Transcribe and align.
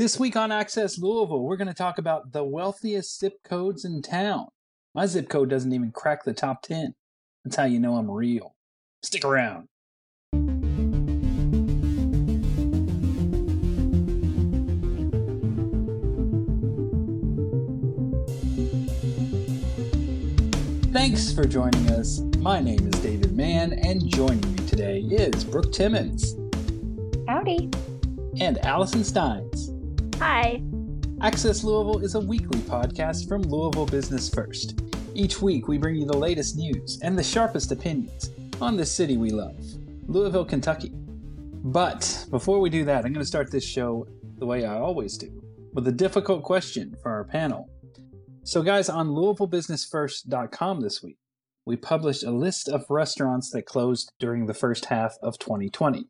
This 0.00 0.18
week 0.18 0.34
on 0.34 0.50
Access 0.50 0.96
Louisville, 0.96 1.42
we're 1.42 1.58
going 1.58 1.68
to 1.68 1.74
talk 1.74 1.98
about 1.98 2.32
the 2.32 2.42
wealthiest 2.42 3.20
zip 3.20 3.34
codes 3.44 3.84
in 3.84 4.00
town. 4.00 4.46
My 4.94 5.04
zip 5.04 5.28
code 5.28 5.50
doesn't 5.50 5.74
even 5.74 5.92
crack 5.92 6.24
the 6.24 6.32
top 6.32 6.62
10. 6.62 6.94
That's 7.44 7.56
how 7.56 7.64
you 7.64 7.78
know 7.78 7.96
I'm 7.96 8.10
real. 8.10 8.54
Stick 9.02 9.26
around. 9.26 9.68
Thanks 20.94 21.30
for 21.30 21.44
joining 21.44 21.90
us. 21.90 22.20
My 22.38 22.58
name 22.62 22.88
is 22.88 22.98
David 23.00 23.36
Mann, 23.36 23.74
and 23.74 24.08
joining 24.08 24.50
me 24.50 24.66
today 24.66 25.00
is 25.00 25.44
Brooke 25.44 25.72
Timmons 25.72 26.36
Howdy. 27.28 27.68
and 28.40 28.56
Allison 28.64 29.04
Steins. 29.04 29.69
Hi. 30.20 30.62
Access 31.22 31.64
Louisville 31.64 32.04
is 32.04 32.14
a 32.14 32.20
weekly 32.20 32.58
podcast 32.58 33.26
from 33.26 33.40
Louisville 33.40 33.86
Business 33.86 34.28
First. 34.28 34.78
Each 35.14 35.40
week, 35.40 35.66
we 35.66 35.78
bring 35.78 35.96
you 35.96 36.04
the 36.04 36.14
latest 36.14 36.58
news 36.58 37.00
and 37.02 37.18
the 37.18 37.24
sharpest 37.24 37.72
opinions 37.72 38.30
on 38.60 38.76
the 38.76 38.84
city 38.84 39.16
we 39.16 39.30
love, 39.30 39.56
Louisville, 40.08 40.44
Kentucky. 40.44 40.90
But 40.92 42.26
before 42.28 42.60
we 42.60 42.68
do 42.68 42.84
that, 42.84 43.06
I'm 43.06 43.14
going 43.14 43.24
to 43.24 43.24
start 43.24 43.50
this 43.50 43.64
show 43.64 44.06
the 44.36 44.44
way 44.44 44.66
I 44.66 44.78
always 44.78 45.16
do 45.16 45.42
with 45.72 45.88
a 45.88 45.92
difficult 45.92 46.42
question 46.42 46.94
for 47.02 47.10
our 47.10 47.24
panel. 47.24 47.70
So, 48.42 48.60
guys, 48.60 48.90
on 48.90 49.08
LouisvilleBusinessFirst.com 49.08 50.82
this 50.82 51.02
week, 51.02 51.16
we 51.64 51.76
published 51.76 52.24
a 52.24 52.30
list 52.30 52.68
of 52.68 52.84
restaurants 52.90 53.50
that 53.52 53.64
closed 53.64 54.12
during 54.18 54.44
the 54.44 54.52
first 54.52 54.84
half 54.84 55.16
of 55.22 55.38
2020. 55.38 56.08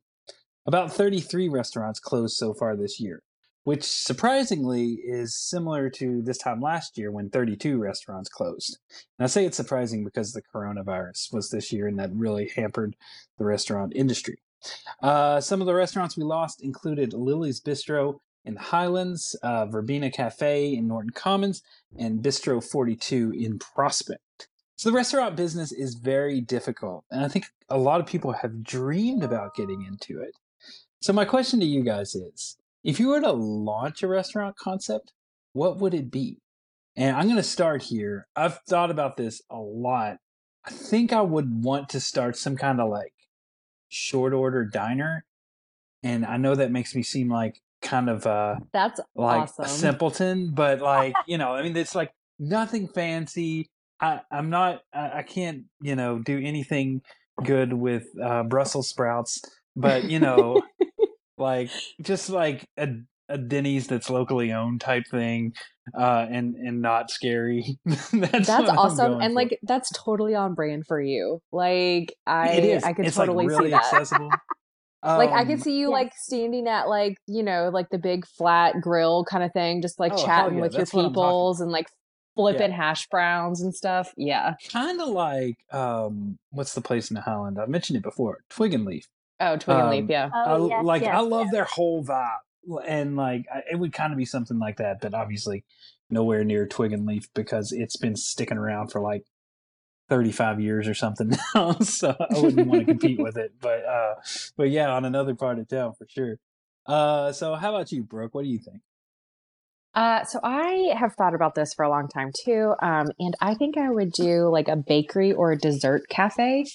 About 0.67 0.93
33 0.93 1.49
restaurants 1.49 2.01
closed 2.01 2.37
so 2.37 2.53
far 2.53 2.75
this 2.75 2.99
year 2.99 3.23
which 3.65 3.85
surprisingly 3.85 5.01
is 5.05 5.37
similar 5.37 5.91
to 5.91 6.23
this 6.23 6.39
time 6.39 6.61
last 6.61 6.97
year 6.97 7.11
when 7.11 7.31
32 7.31 7.79
restaurants 7.79 8.29
closed. 8.29 8.79
And 9.19 9.25
I 9.25 9.29
say 9.29 9.45
it's 9.45 9.57
surprising 9.57 10.05
because 10.05 10.33
the 10.33 10.43
coronavirus 10.43 11.33
was 11.33 11.51
this 11.51 11.73
year 11.73 11.87
and 11.87 11.99
that 11.99 12.11
really 12.13 12.51
hampered 12.57 12.97
the 13.39 13.45
restaurant 13.45 13.93
industry. 13.95 14.39
Uh, 15.03 15.41
some 15.41 15.61
of 15.61 15.67
the 15.67 15.75
restaurants 15.75 16.17
we 16.17 16.25
lost 16.25 16.63
included 16.63 17.13
Lily's 17.13 17.61
Bistro 17.61 18.21
in 18.45 18.55
the 18.55 18.61
Highlands, 18.61 19.37
uh, 19.43 19.67
Verbena 19.67 20.11
Cafe 20.11 20.75
in 20.75 20.87
Norton 20.89 21.11
Commons, 21.11 21.63
and 21.99 22.23
Bistro 22.23 22.63
42 22.63 23.33
in 23.33 23.59
Prospect. 23.59 24.49
So 24.77 24.89
the 24.89 24.97
restaurant 24.97 25.37
business 25.37 25.73
is 25.73 25.95
very 25.95 26.41
difficult, 26.41 27.05
and 27.11 27.23
I 27.23 27.29
think 27.29 27.47
a 27.69 27.77
lot 27.77 28.01
of 28.01 28.07
people 28.07 28.33
have 28.33 28.63
dreamed 28.63 29.23
about 29.23 29.55
getting 29.55 29.83
into 29.83 30.23
it. 30.23 30.33
So 31.03 31.13
my 31.13 31.27
question 31.27 31.61
to 31.61 31.67
you 31.67 31.83
guys 31.83 32.15
is 32.15 32.57
if 32.83 32.99
you 32.99 33.09
were 33.09 33.21
to 33.21 33.33
launch 33.33 34.03
a 34.03 34.09
restaurant 34.09 34.57
concept, 34.57 35.13
what 35.53 35.79
would 35.79 35.95
it 35.95 36.11
be? 36.11 36.39
And 36.97 37.17
I'm 37.17 37.25
going 37.25 37.37
to 37.37 37.43
start 37.43 37.83
here. 37.83 38.27
I've 38.35 38.59
thought 38.69 38.91
about 38.91 39.17
this 39.17 39.43
a 39.51 39.59
lot. 39.59 40.19
I 40.65 40.71
think 40.71 41.13
I 41.13 41.23
would 41.23 41.65
want 41.65 41.89
to 41.91 42.01
start 42.01 42.37
some 42.37 42.57
kind 42.57 42.81
of 42.81 42.91
like 42.91 43.13
short 43.89 44.33
order 44.33 44.65
diner. 44.65 45.25
And 46.03 46.25
I 46.25 46.37
know 46.37 46.55
that 46.55 46.71
makes 46.71 46.95
me 46.95 47.03
seem 47.03 47.31
like 47.31 47.61
kind 47.83 48.11
of 48.11 48.27
uh 48.27 48.57
That's 48.73 49.01
like 49.15 49.43
awesome. 49.43 49.65
a 49.65 49.69
simpleton, 49.69 50.53
but 50.53 50.81
like, 50.81 51.15
you 51.27 51.39
know, 51.39 51.55
I 51.55 51.63
mean 51.63 51.77
it's 51.77 51.95
like 51.95 52.13
nothing 52.39 52.89
fancy. 52.89 53.71
I, 54.01 54.21
I'm 54.31 54.51
not 54.51 54.83
I, 54.93 55.19
I 55.19 55.23
can't, 55.23 55.65
you 55.81 55.97
know, 55.97 56.19
do 56.19 56.39
anything 56.39 57.03
good 57.43 57.73
with 57.73 58.07
uh 58.23 58.43
Brussels 58.43 58.89
sprouts, 58.89 59.43
but 59.77 60.11
you 60.11 60.19
know, 60.19 60.63
like 61.41 61.71
just 62.03 62.31
like 62.31 62.69
a 62.79 62.89
a 63.29 63.39
Denny's 63.39 63.87
that's 63.87 64.11
locally 64.11 64.53
owned 64.53 64.81
type 64.81 65.05
thing, 65.11 65.53
uh, 65.99 66.27
and 66.29 66.55
and 66.57 66.83
not 66.83 67.11
scary. 67.11 67.79
that's 67.85 68.11
That's 68.47 68.71
awesome. 68.71 69.21
And 69.21 69.31
for. 69.33 69.35
like 69.37 69.59
that's 69.63 69.91
totally 69.97 70.35
on 70.35 70.55
brand 70.55 70.85
for 70.87 71.01
you. 71.01 71.41
Like 71.53 72.13
I. 72.27 72.81
I 72.85 72.93
could 72.93 73.07
it's 73.07 73.17
totally 73.17 73.47
like 73.47 73.49
really 73.49 73.65
see 73.67 73.71
that. 73.71 73.85
accessible. 73.85 74.31
like 75.05 75.31
I 75.31 75.43
Um, 75.43 75.47
could 75.47 75.63
see 75.63 75.77
you 75.79 75.89
Yeah. 75.91 75.95
like 75.95 76.13
standing 76.17 76.67
at 76.69 76.89
like, 76.89 77.17
you 77.27 77.43
know, 77.45 77.71
like 77.73 77.89
the 77.91 77.99
big 77.99 78.27
flat 78.27 78.81
grill 78.81 79.25
kind 79.25 79.45
of 79.45 79.53
thing, 79.53 79.81
just 79.81 79.99
like 80.01 80.13
Oh, 80.13 80.25
chatting 80.27 80.57
yeah, 80.57 80.63
with 80.63 80.73
your 80.73 80.81
that's 80.81 80.93
what 80.93 81.07
peoples 81.09 81.61
and 81.61 81.71
like 81.71 81.87
flipping 82.35 82.73
hash 82.73 83.07
browns 83.09 83.63
and 83.63 83.75
stuff. 83.75 84.13
Yeah. 84.17 84.55
kind 84.73 85.01
of 85.01 85.09
like 85.09 85.57
um, 85.73 86.37
what's 86.51 86.75
the 86.75 86.81
place 86.81 87.11
in 87.11 87.15
the 87.15 87.21
Highland? 87.21 87.59
I 87.61 87.67
mentioned 87.67 87.97
it 87.97 88.03
before, 88.03 88.39
Twig 88.51 88.75
and 88.75 88.85
Leaf. 88.85 89.07
Oh, 89.41 89.57
twig 89.57 89.77
and 89.77 89.87
Um, 89.87 89.91
leaf, 89.91 90.05
yeah. 90.09 90.31
Oh, 90.33 90.67
I, 90.67 90.69
yes, 90.69 90.85
like 90.85 91.03
yes, 91.03 91.15
I 91.15 91.21
love 91.21 91.47
yes. 91.47 91.53
their 91.53 91.65
whole 91.65 92.05
vibe, 92.05 92.39
and 92.87 93.17
like 93.17 93.47
I, 93.53 93.63
it 93.73 93.77
would 93.77 93.93
kind 93.93 94.13
of 94.13 94.19
be 94.19 94.27
something 94.27 94.59
like 94.59 94.77
that, 94.77 95.01
but 95.01 95.15
obviously 95.15 95.65
nowhere 96.11 96.45
near 96.45 96.67
Twig 96.67 96.93
and 96.93 97.07
Leaf 97.07 97.29
because 97.35 97.73
it's 97.73 97.97
been 97.97 98.17
sticking 98.17 98.59
around 98.59 98.89
for 98.89 99.01
like 99.01 99.25
thirty 100.09 100.33
five 100.33 100.61
years 100.61 100.87
or 100.87 100.95
something 100.95 101.33
now. 101.55 101.73
so 101.81 102.15
I 102.19 102.39
wouldn't 102.39 102.67
want 102.67 102.81
to 102.81 102.87
compete 102.87 103.19
with 103.19 103.37
it, 103.39 103.55
but 103.61 103.85
uh, 103.85 104.15
but 104.57 104.71
yeah, 104.71 104.91
on 104.91 105.05
another 105.05 105.35
part 105.35 105.59
of 105.59 105.69
town 105.69 105.95
for 105.95 106.07
sure. 106.09 106.39
Uh, 106.87 107.33
so 107.33 107.55
how 107.55 107.75
about 107.75 107.93
you, 107.93 108.03
Brooke? 108.03 108.35
What 108.35 108.43
do 108.45 108.51
you 108.51 108.59
think? 108.59 108.81
Uh, 109.95 110.25
so 110.25 110.39
I 110.43 110.95
have 110.97 111.15
thought 111.15 111.35
about 111.35 111.55
this 111.55 111.75
for 111.75 111.85
a 111.85 111.89
long 111.91 112.09
time 112.09 112.31
too, 112.45 112.75
um, 112.81 113.09
and 113.19 113.35
I 113.41 113.55
think 113.55 113.77
I 113.77 113.91
would 113.91 114.13
do 114.13 114.49
like 114.49 114.69
a 114.69 114.77
bakery 114.77 115.33
or 115.33 115.53
a 115.53 115.59
dessert 115.59 116.03
cafe, 116.09 116.67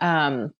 um, 0.00 0.50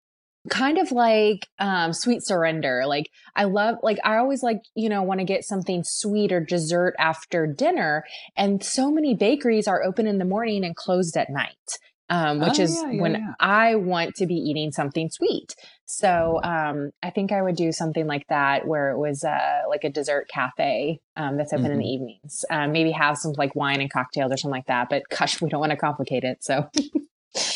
kind 0.48 0.78
of 0.78 0.90
like 0.92 1.46
um, 1.58 1.92
Sweet 1.92 2.24
Surrender. 2.24 2.84
Like 2.86 3.10
I 3.36 3.44
love, 3.44 3.76
like 3.82 3.98
I 4.04 4.16
always 4.16 4.42
like 4.42 4.60
you 4.74 4.88
know 4.88 5.02
want 5.02 5.20
to 5.20 5.24
get 5.26 5.44
something 5.44 5.82
sweet 5.84 6.32
or 6.32 6.40
dessert 6.40 6.94
after 6.98 7.46
dinner, 7.46 8.04
and 8.36 8.62
so 8.64 8.90
many 8.90 9.14
bakeries 9.14 9.68
are 9.68 9.82
open 9.82 10.06
in 10.06 10.18
the 10.18 10.24
morning 10.24 10.64
and 10.64 10.74
closed 10.76 11.16
at 11.16 11.30
night. 11.30 11.78
Um, 12.12 12.40
which 12.40 12.58
Oh, 12.58 12.62
is 12.64 12.74
yeah, 12.74 12.90
yeah, 12.90 13.02
when 13.02 13.12
yeah. 13.12 13.34
I 13.38 13.76
want 13.76 14.16
to 14.16 14.26
be 14.26 14.34
eating 14.34 14.72
something 14.72 15.10
sweet. 15.10 15.54
So 15.86 16.40
um, 16.42 16.90
I 17.04 17.10
think 17.10 17.30
I 17.30 17.40
would 17.40 17.54
do 17.54 17.70
something 17.70 18.04
like 18.04 18.26
that, 18.28 18.66
where 18.66 18.90
it 18.90 18.98
was 18.98 19.22
uh, 19.22 19.60
like 19.68 19.84
a 19.84 19.90
dessert 19.90 20.26
cafe 20.28 20.98
um, 21.16 21.36
that's 21.36 21.52
open 21.52 21.70
in 21.70 21.78
the 21.78 21.84
evenings. 21.86 22.44
Um, 22.50 22.72
maybe 22.72 22.90
have 22.90 23.16
some 23.16 23.34
like 23.36 23.54
wine 23.54 23.80
and 23.80 23.92
cocktails 23.92 24.32
or 24.32 24.36
something 24.36 24.56
like 24.58 24.66
that. 24.66 24.88
But 24.90 25.04
gosh, 25.08 25.40
we 25.40 25.50
don't 25.50 25.60
want 25.60 25.70
to 25.70 25.76
complicate 25.76 26.24
it. 26.24 26.42
So 26.42 26.68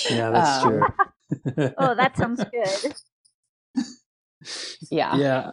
Yeah, 0.09 0.31
that's 0.31 0.59
Um, 0.59 0.63
true. 0.63 0.83
Oh, 1.77 1.95
that 1.95 2.17
sounds 2.17 2.45
good. 2.51 2.95
yeah, 4.91 5.17
yeah. 5.19 5.51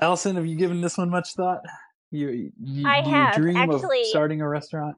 Allison, 0.00 0.36
have 0.36 0.46
you 0.46 0.56
given 0.56 0.80
this 0.80 0.98
one 0.98 1.10
much 1.10 1.34
thought? 1.34 1.62
You, 2.10 2.52
you 2.62 2.84
I 2.86 3.00
do 3.02 3.08
you 3.10 3.14
have, 3.16 3.34
dream 3.34 3.56
actually. 3.56 3.98
of 3.98 4.06
starting 4.06 4.40
a 4.40 4.48
restaurant? 4.48 4.96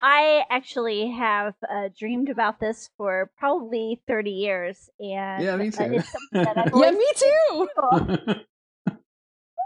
I 0.00 0.44
actually 0.48 1.10
have 1.10 1.54
uh, 1.68 1.88
dreamed 1.98 2.28
about 2.28 2.60
this 2.60 2.90
for 2.96 3.30
probably 3.36 4.00
30 4.06 4.30
years, 4.30 4.88
and 5.00 5.42
Yeah, 5.42 5.56
me 5.56 5.70
uh, 5.70 5.88
too. 5.88 6.00
that 6.34 6.70
yeah, 6.74 6.90
me 6.92 7.06
too. 7.16 7.68
cool. 7.76 8.18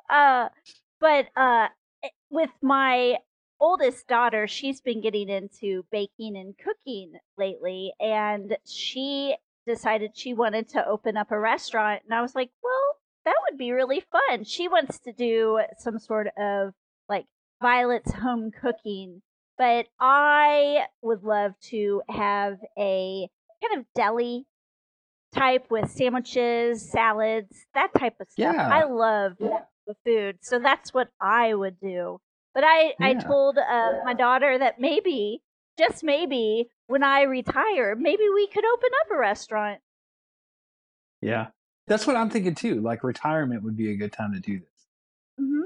uh, 0.09 0.49
but 1.01 1.27
uh, 1.37 1.69
with 2.31 2.51
my 2.63 3.19
oldest 3.63 4.09
daughter, 4.09 4.47
she's 4.49 4.81
been 4.81 5.01
getting 5.01 5.29
into 5.29 5.87
baking 5.93 6.37
and 6.37 6.55
cooking 6.59 7.13
lately, 7.39 7.93
and 8.01 8.57
she 8.67 9.37
decided 9.67 10.11
she 10.15 10.35
wanted 10.35 10.69
to 10.71 10.85
open 10.87 11.17
up 11.17 11.31
a 11.31 11.39
restaurant. 11.39 12.03
And 12.05 12.13
I 12.13 12.21
was 12.21 12.35
like, 12.35 12.51
well, 12.63 12.97
that 13.25 13.37
would 13.49 13.57
be 13.57 13.71
really 13.71 14.03
fun. 14.11 14.43
She 14.43 14.67
wants 14.67 14.99
to 15.01 15.13
do 15.13 15.61
some 15.79 16.01
sort 16.01 16.27
of 16.37 16.75
like 17.09 17.27
Violet's 17.63 18.13
home 18.13 18.51
cooking, 18.51 19.23
but 19.57 19.87
I 20.01 20.87
would 21.01 21.23
love 21.23 21.53
to 21.71 22.03
have 22.09 22.59
a 22.77 23.29
kind 23.63 23.79
of 23.79 23.87
deli 23.95 24.45
type 25.33 25.71
with 25.71 25.89
sandwiches, 25.89 26.91
salads, 26.91 27.65
that 27.75 27.95
type 27.97 28.17
of 28.21 28.27
stuff. 28.29 28.55
Yeah. 28.57 28.69
I 28.69 28.85
love 28.85 29.39
type 29.39 29.97
food, 30.05 30.39
so 30.41 30.59
that's 30.59 30.93
what 30.93 31.09
I 31.21 31.55
would 31.55 31.79
do. 31.81 32.21
But 32.55 32.65
I, 32.65 32.95
I 33.01 33.15
told 33.15 33.57
uh, 33.59 33.93
my 34.05 34.13
daughter 34.15 34.59
that 34.59 34.79
maybe, 34.79 35.43
just 35.79 36.05
maybe, 36.05 36.69
when 36.87 37.03
I 37.03 37.23
retire, 37.23 37.97
maybe 37.97 38.25
we 38.35 38.47
could 38.49 38.65
open 38.65 38.91
up 39.05 39.11
a 39.17 39.19
restaurant. 39.19 39.81
yeah. 41.21 41.49
That's 41.89 42.07
what 42.07 42.15
I'm 42.15 42.31
thinking 42.31 42.55
too. 42.55 42.81
Like 42.81 43.03
retirement 43.03 43.65
would 43.65 43.77
be 43.77 43.91
a 43.91 43.97
good 43.97 44.13
time 44.13 44.33
to 44.35 44.41
do 44.41 44.61
this. 44.61 44.87
hmm 45.39 45.63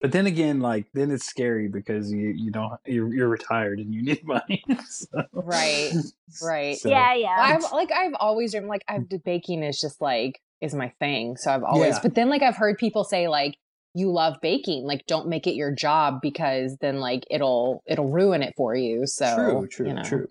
But 0.00 0.12
then 0.12 0.26
again, 0.26 0.60
like 0.60 0.86
then 0.94 1.10
it's 1.10 1.24
scary 1.26 1.66
because 1.68 2.12
you 2.12 2.28
you 2.28 2.50
don't 2.52 2.72
you're, 2.86 3.12
you're 3.12 3.28
retired 3.28 3.80
and 3.80 3.92
you 3.92 4.02
need 4.02 4.24
money. 4.26 4.62
So- 4.88 5.24
Right, 5.32 5.90
right. 6.42 6.76
So- 6.78 6.88
yeah, 6.88 7.14
yeah. 7.14 7.36
I've 7.36 7.72
like 7.72 7.90
I've 7.92 8.14
always 8.20 8.52
dreamed 8.52 8.68
like 8.68 8.84
I've 8.88 9.08
baking 9.24 9.64
is 9.64 9.80
just 9.80 10.00
like 10.00 10.40
is 10.60 10.72
my 10.74 10.90
thing. 11.00 11.36
So 11.36 11.50
I've 11.50 11.64
always 11.64 11.94
Yeah. 11.96 12.00
but 12.02 12.14
then 12.14 12.28
like 12.30 12.42
I've 12.42 12.56
heard 12.56 12.78
people 12.78 13.02
say 13.04 13.26
like 13.26 13.56
you 13.94 14.10
love 14.10 14.36
baking, 14.42 14.84
like 14.84 15.06
don't 15.06 15.28
make 15.28 15.46
it 15.46 15.54
your 15.54 15.72
job 15.72 16.20
because 16.20 16.76
then 16.80 16.98
like 16.98 17.24
it'll 17.30 17.82
it'll 17.86 18.10
ruin 18.10 18.42
it 18.42 18.54
for 18.56 18.74
you. 18.74 19.06
So 19.06 19.34
true, 19.34 19.66
true, 19.68 19.86
you 19.86 19.94
know. 19.94 20.02
true. 20.02 20.28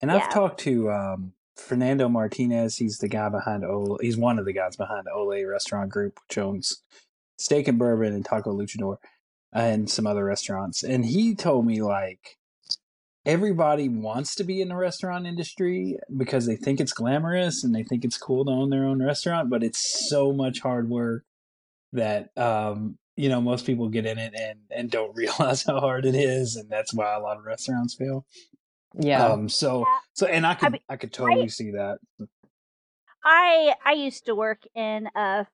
And 0.00 0.10
I've 0.10 0.30
talked 0.30 0.60
to 0.60 0.90
um, 0.90 1.32
Fernando 1.56 2.08
Martinez. 2.08 2.76
He's 2.76 2.98
the 2.98 3.08
guy 3.08 3.28
behind 3.28 3.64
Ole. 3.64 3.98
He's 4.00 4.16
one 4.16 4.38
of 4.38 4.46
the 4.46 4.52
guys 4.52 4.76
behind 4.76 5.06
Ole 5.14 5.44
Restaurant 5.44 5.90
Group, 5.90 6.18
which 6.26 6.38
owns 6.38 6.82
Steak 7.38 7.68
and 7.68 7.78
Bourbon 7.78 8.14
and 8.14 8.24
Taco 8.24 8.56
Luchador 8.56 8.96
and 9.52 9.90
some 9.90 10.06
other 10.06 10.24
restaurants. 10.24 10.82
And 10.82 11.04
he 11.04 11.34
told 11.34 11.66
me 11.66 11.82
like 11.82 12.38
everybody 13.26 13.88
wants 13.88 14.34
to 14.36 14.44
be 14.44 14.62
in 14.62 14.68
the 14.68 14.76
restaurant 14.76 15.26
industry 15.26 15.98
because 16.16 16.46
they 16.46 16.56
think 16.56 16.80
it's 16.80 16.92
glamorous 16.92 17.62
and 17.62 17.74
they 17.74 17.82
think 17.82 18.04
it's 18.04 18.16
cool 18.16 18.44
to 18.44 18.50
own 18.50 18.70
their 18.70 18.84
own 18.84 19.02
restaurant, 19.02 19.50
but 19.50 19.62
it's 19.62 20.08
so 20.08 20.32
much 20.32 20.60
hard 20.60 20.88
work 20.88 21.24
that 21.92 22.30
um 22.36 22.96
you 23.16 23.28
know 23.28 23.40
most 23.40 23.66
people 23.66 23.88
get 23.88 24.06
in 24.06 24.18
it 24.18 24.32
and 24.34 24.58
and 24.70 24.90
don't 24.90 25.14
realize 25.16 25.64
how 25.64 25.80
hard 25.80 26.06
it 26.06 26.14
is 26.14 26.56
and 26.56 26.70
that's 26.70 26.94
why 26.94 27.14
a 27.14 27.20
lot 27.20 27.36
of 27.36 27.44
restaurants 27.44 27.94
fail 27.94 28.24
Yeah. 28.94 29.26
um 29.26 29.48
so 29.48 29.80
Yeah. 29.80 29.98
so 30.12 30.26
and 30.26 30.46
i 30.46 30.54
could 30.54 30.72
mean, 30.72 30.82
i 30.88 30.96
could 30.96 31.12
totally 31.12 31.48
see 31.48 31.72
that 31.72 31.98
I 33.24 33.74
I 33.84 33.92
used 33.92 34.26
to 34.26 34.34
work 34.34 34.62
in 34.74 35.08
a 35.14 35.46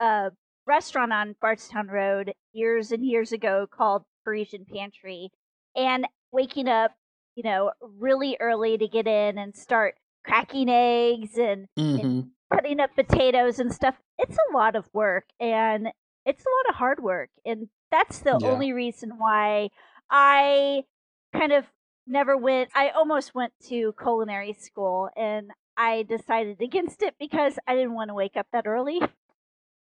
a 0.00 0.30
restaurant 0.66 1.12
on 1.12 1.36
Bardstown 1.40 1.88
Road 1.88 2.32
years 2.52 2.92
and 2.92 3.04
years 3.04 3.32
ago 3.32 3.66
called 3.70 4.04
Parisian 4.24 4.64
Pantry, 4.64 5.30
and 5.76 6.06
waking 6.30 6.68
up, 6.68 6.92
you 7.34 7.42
know, 7.42 7.72
really 7.80 8.36
early 8.40 8.78
to 8.78 8.88
get 8.88 9.06
in 9.06 9.38
and 9.38 9.54
start 9.56 9.94
cracking 10.24 10.68
eggs 10.68 11.36
and 11.36 11.66
mm-hmm. 11.78 12.20
cutting 12.52 12.80
up 12.80 12.90
potatoes 12.94 13.58
and 13.58 13.72
stuff. 13.72 13.96
It's 14.22 14.36
a 14.50 14.56
lot 14.56 14.76
of 14.76 14.88
work 14.92 15.24
and 15.40 15.88
it's 16.24 16.44
a 16.44 16.48
lot 16.48 16.70
of 16.70 16.74
hard 16.76 17.02
work, 17.02 17.30
and 17.44 17.68
that's 17.90 18.20
the 18.20 18.38
Yeah. 18.40 18.48
only 18.48 18.72
reason 18.72 19.18
why 19.18 19.70
I 20.10 20.84
kind 21.32 21.52
of 21.52 21.64
never 22.06 22.36
went. 22.36 22.70
I 22.74 22.90
almost 22.90 23.34
went 23.34 23.52
to 23.68 23.92
culinary 24.00 24.52
school 24.52 25.08
and 25.16 25.50
I 25.76 26.02
decided 26.04 26.60
against 26.60 27.02
it 27.02 27.14
because 27.18 27.58
I 27.66 27.74
didn't 27.74 27.94
want 27.94 28.08
to 28.08 28.14
wake 28.14 28.36
up 28.36 28.46
that 28.52 28.66
early. 28.66 29.00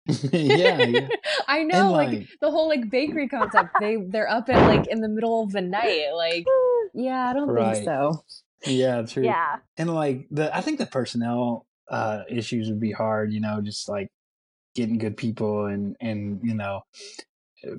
yeah, 0.33 0.79
yeah 0.83 1.09
I 1.49 1.63
know, 1.65 1.93
like- 1.93 2.29
the 2.41 2.51
whole 2.51 2.69
like 2.69 2.91
bakery 2.91 3.29
concept. 3.29 3.71
They 3.81 3.97
they're 3.97 4.29
up 4.31 4.49
at 4.49 4.67
like 4.69 4.87
in 4.89 5.01
the 5.01 5.09
middle 5.09 5.43
of 5.43 5.53
the 5.53 5.61
night. 5.61 6.11
Like, 6.15 6.47
yeah, 6.95 7.29
I 7.29 7.33
don't 7.33 7.49
Right. 7.49 7.75
think 7.75 7.85
so. 7.87 8.25
yeah 8.67 9.01
true 9.03 9.25
yeah. 9.25 9.57
and 9.79 9.89
like 9.95 10.27
the 10.31 10.55
i 10.55 10.61
think 10.61 10.77
the 10.79 10.85
personnel 10.85 11.67
uh 11.89 12.25
issues 12.29 12.69
would 12.69 12.79
be 12.79 12.93
hard 12.93 13.33
you 13.33 13.41
know 13.41 13.63
just 13.63 13.89
like 13.89 14.09
getting 14.75 14.99
good 14.99 15.17
people 15.17 15.67
and 15.67 15.97
and 16.01 16.41
you 16.43 16.55
know 16.55 16.83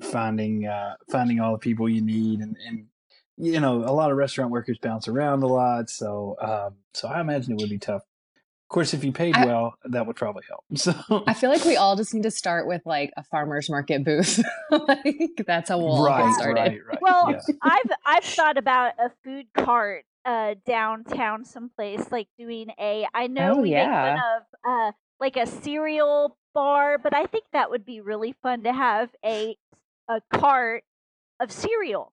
finding 0.02 0.66
uh 0.66 0.94
finding 1.10 1.40
all 1.40 1.52
the 1.52 1.58
people 1.58 1.88
you 1.88 2.00
need 2.02 2.40
and 2.40 2.56
and 2.68 2.86
you 3.36 3.58
know 3.60 3.78
a 3.78 3.92
lot 3.92 4.10
of 4.10 4.16
restaurant 4.16 4.50
workers 4.50 4.78
bounce 4.80 5.08
around 5.08 5.42
a 5.42 5.46
lot 5.46 5.88
so 5.90 6.36
um 6.40 6.74
so 6.94 7.08
i 7.08 7.20
imagine 7.20 7.52
it 7.52 7.56
would 7.56 7.70
be 7.70 7.78
tough 7.78 8.02
of 8.02 8.68
course 8.68 8.94
if 8.94 9.02
you 9.04 9.10
paid 9.12 9.34
I- 9.36 9.44
well 9.46 9.74
that 9.84 10.06
would 10.06 10.16
probably 10.16 10.44
help 10.48 10.64
so 10.76 10.94
I 11.26 11.34
feel 11.34 11.50
like 11.50 11.64
we 11.64 11.76
all 11.76 11.96
just 11.96 12.14
need 12.14 12.22
to 12.24 12.30
start 12.30 12.66
with 12.66 12.82
like 12.84 13.12
a 13.16 13.22
farmer's 13.24 13.68
market 13.70 14.04
booth. 14.04 14.42
like 14.70 15.42
that's 15.46 15.68
how 15.68 15.78
we'll 15.78 15.88
all 15.88 16.04
right 16.04 16.24
get 16.24 16.34
started. 16.34 16.60
right 16.60 16.80
right 16.88 16.98
Well, 17.00 17.30
yeah. 17.30 17.40
I've 17.62 17.90
I've 18.04 18.24
thought 18.24 18.58
about 18.58 18.94
a 18.98 19.10
food 19.22 19.46
cart 19.54 20.04
uh 20.24 20.54
downtown 20.66 21.44
someplace 21.44 22.10
like 22.10 22.28
doing 22.38 22.68
a 22.80 23.06
I 23.14 23.26
know 23.28 23.56
Oh, 23.56 23.62
we 23.62 23.70
yeah. 23.70 23.86
make 23.86 24.14
fun 24.14 24.18
of 24.18 24.42
uh 24.88 24.92
like 25.22 25.36
a 25.36 25.46
cereal 25.46 26.36
bar, 26.52 26.98
but 26.98 27.14
I 27.14 27.26
think 27.26 27.44
that 27.52 27.70
would 27.70 27.86
be 27.86 28.00
really 28.00 28.34
fun 28.42 28.64
to 28.64 28.72
have 28.72 29.08
a 29.24 29.56
a 30.10 30.20
cart 30.34 30.82
of 31.40 31.52
cereal. 31.52 32.12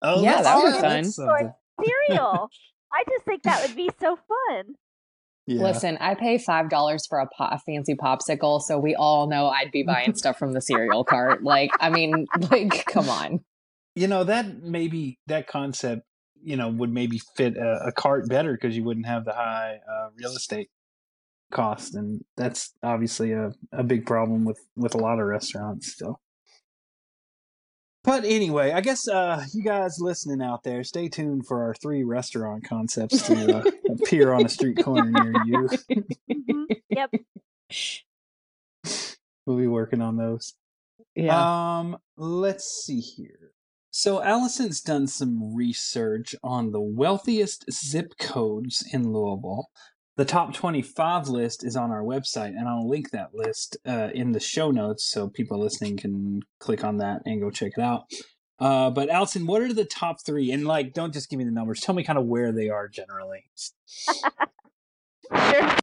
oh 0.00 0.22
Yeah, 0.22 0.40
that 0.40 0.56
would 0.56 0.72
be 0.72 0.80
fun. 0.80 1.02
that's. 1.02 1.16
Cereal. 1.16 2.48
I 2.92 3.02
just 3.08 3.24
think 3.24 3.42
that 3.42 3.66
would 3.66 3.74
be 3.74 3.90
so 4.00 4.16
fun. 4.16 4.74
yeah. 5.46 5.62
Listen, 5.62 5.98
I 6.00 6.14
pay 6.14 6.38
five 6.38 6.70
dollars 6.70 7.06
for 7.08 7.18
a, 7.18 7.26
po- 7.26 7.48
a 7.50 7.58
fancy 7.58 7.96
popsicle, 7.96 8.60
so 8.62 8.78
we 8.78 8.94
all 8.94 9.26
know 9.28 9.48
I'd 9.48 9.72
be 9.72 9.82
buying 9.82 10.14
stuff 10.22 10.38
from 10.38 10.52
the 10.52 10.60
cereal 10.60 11.02
cart. 11.02 11.42
Like, 11.42 11.72
I 11.80 11.90
mean, 11.90 12.26
like, 12.52 12.84
come 12.86 13.08
on. 13.08 13.40
you 13.96 14.06
know 14.06 14.22
that 14.22 14.62
maybe 14.62 15.18
that 15.26 15.48
concept 15.48 16.02
you 16.40 16.56
know 16.56 16.68
would 16.68 16.92
maybe 16.92 17.20
fit 17.36 17.56
a, 17.56 17.86
a 17.88 17.92
cart 17.92 18.28
better 18.28 18.52
because 18.52 18.76
you 18.76 18.84
wouldn't 18.84 19.06
have 19.06 19.24
the 19.24 19.32
high 19.32 19.80
uh, 19.90 20.10
real 20.16 20.32
estate 20.36 20.70
cost 21.52 21.94
and 21.94 22.22
that's 22.36 22.72
obviously 22.82 23.30
a, 23.32 23.52
a 23.72 23.84
big 23.84 24.04
problem 24.06 24.44
with 24.44 24.58
with 24.74 24.94
a 24.94 24.98
lot 24.98 25.20
of 25.20 25.26
restaurants 25.26 25.92
still 25.92 26.20
but 28.02 28.24
anyway 28.24 28.72
i 28.72 28.80
guess 28.80 29.06
uh 29.08 29.44
you 29.54 29.62
guys 29.62 29.98
listening 30.00 30.42
out 30.44 30.62
there 30.64 30.82
stay 30.82 31.08
tuned 31.08 31.46
for 31.46 31.62
our 31.62 31.74
three 31.74 32.02
restaurant 32.02 32.64
concepts 32.66 33.22
to 33.26 33.58
uh, 33.58 33.62
appear 33.92 34.32
on 34.32 34.44
a 34.46 34.48
street 34.48 34.82
corner 34.82 35.10
near 35.10 35.34
you 35.44 35.68
Mhm. 36.30 36.64
Yep. 36.88 37.10
we'll 39.46 39.56
be 39.58 39.66
working 39.66 40.00
on 40.02 40.16
those 40.16 40.54
Yeah. 41.14 41.78
Um, 41.78 41.98
let's 42.16 42.64
see 42.64 43.00
here. 43.00 43.52
So 43.94 44.22
Allison's 44.22 44.80
done 44.80 45.06
some 45.06 45.54
research 45.54 46.34
on 46.42 46.72
the 46.72 46.80
wealthiest 46.80 47.70
zip 47.70 48.14
codes 48.18 48.82
in 48.90 49.12
Louisville. 49.12 49.68
The 50.16 50.24
top 50.26 50.52
25 50.54 51.28
list 51.28 51.64
is 51.64 51.74
on 51.74 51.90
our 51.90 52.02
website, 52.02 52.48
and 52.56 52.68
I'll 52.68 52.86
link 52.88 53.10
that 53.10 53.34
list 53.34 53.76
uh, 53.86 54.10
in 54.14 54.32
the 54.32 54.40
show 54.40 54.70
notes 54.70 55.10
so 55.10 55.28
people 55.28 55.58
listening 55.58 55.96
can 55.96 56.40
click 56.60 56.84
on 56.84 56.98
that 56.98 57.22
and 57.24 57.40
go 57.40 57.50
check 57.50 57.72
it 57.76 57.82
out. 57.82 58.04
Uh, 58.58 58.90
but 58.90 59.08
Allison, 59.08 59.46
what 59.46 59.62
are 59.62 59.72
the 59.72 59.84
top 59.86 60.16
three? 60.24 60.50
And 60.52 60.66
like, 60.66 60.92
don't 60.92 61.12
just 61.14 61.30
give 61.30 61.38
me 61.38 61.44
the 61.44 61.50
numbers. 61.50 61.80
Tell 61.80 61.94
me 61.94 62.04
kind 62.04 62.18
of 62.18 62.26
where 62.26 62.52
they 62.52 62.68
are 62.68 62.88
generally. 62.88 63.44
Sure. 65.50 65.76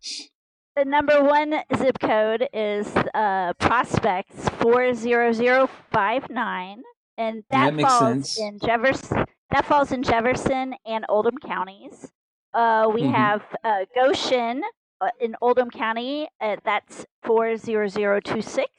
The 0.75 0.85
number 0.85 1.23
one 1.23 1.55
zip 1.75 1.99
code 1.99 2.47
is 2.53 2.87
uh, 3.13 3.53
Prospects 3.59 4.47
four 4.59 4.93
zero 4.93 5.31
zero 5.31 5.67
five 5.91 6.29
nine, 6.29 6.83
and 7.17 7.43
That 7.49 7.75
that, 7.75 7.81
falls 7.81 7.99
sense. 8.35 8.39
in 8.39 8.59
Jefferson. 8.63 9.25
That 9.51 9.65
falls 9.65 9.91
in 9.91 10.03
Jefferson 10.03 10.75
and 10.85 11.03
Oldham 11.09 11.37
counties. 11.43 12.11
Uh, 12.53 12.89
we 12.93 13.03
Mhm. 13.03 13.13
have 13.13 13.43
uh, 13.63 13.85
Goshen 13.95 14.63
uh, 15.01 15.09
in 15.19 15.35
Oldham 15.41 15.69
County. 15.69 16.27
Uh, 16.41 16.57
that's 16.63 17.05
four 17.23 17.55
zero 17.57 17.87
zero 17.87 18.19
two 18.19 18.41
six. 18.41 18.71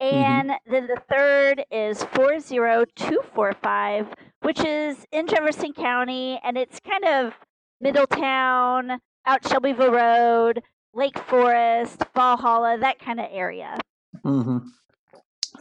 Mm-hmm. 0.00 0.16
And 0.16 0.52
then 0.70 0.86
the 0.86 1.00
third 1.10 1.64
is 1.72 2.04
40245, 2.04 4.06
which 4.42 4.60
is 4.64 5.04
in 5.10 5.26
Jefferson 5.26 5.72
County, 5.72 6.38
and 6.44 6.56
it's 6.56 6.78
kind 6.80 7.04
of 7.04 7.34
Middletown, 7.80 9.00
out 9.26 9.46
Shelbyville 9.48 9.90
Road, 9.92 10.62
Lake 10.94 11.18
Forest, 11.18 12.04
Valhalla, 12.14 12.78
that 12.78 12.98
kind 13.00 13.18
of 13.20 13.26
area. 13.30 13.76
Mm-hmm. 14.24 14.58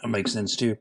That 0.01 0.09
makes 0.09 0.31
sense 0.31 0.55
too. 0.55 0.77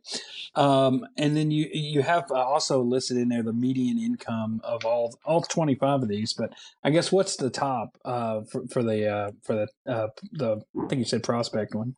Um, 0.55 1.07
and 1.17 1.37
then 1.37 1.51
you 1.51 1.69
you 1.73 2.03
have 2.03 2.31
uh, 2.31 2.35
also 2.35 2.83
listed 2.83 3.17
in 3.17 3.29
there 3.29 3.43
the 3.43 3.53
median 3.53 3.99
income 3.99 4.61
of 4.65 4.85
all 4.85 5.17
all 5.25 5.41
twenty 5.43 5.75
five 5.75 6.03
of 6.03 6.09
these. 6.09 6.33
But 6.33 6.53
I 6.85 6.91
guess 6.91 7.11
what's 7.13 7.37
the 7.37 7.51
top 7.51 7.97
uh, 8.05 8.43
for 8.43 8.67
for 8.69 8.83
the 8.83 9.09
uh, 9.09 9.31
for 9.43 9.55
the 9.55 9.69
uh, 9.93 10.09
the 10.33 10.63
I 10.83 10.87
think 10.89 10.99
you 11.01 11.05
said 11.05 11.23
prospect 11.23 11.75
one. 11.75 11.97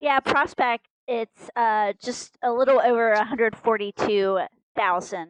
Yeah, 0.00 0.20
Prospect, 0.20 0.86
it's 1.08 1.50
uh, 1.56 1.94
just 2.02 2.36
a 2.42 2.52
little 2.52 2.78
over 2.78 3.12
142,000 3.14 5.28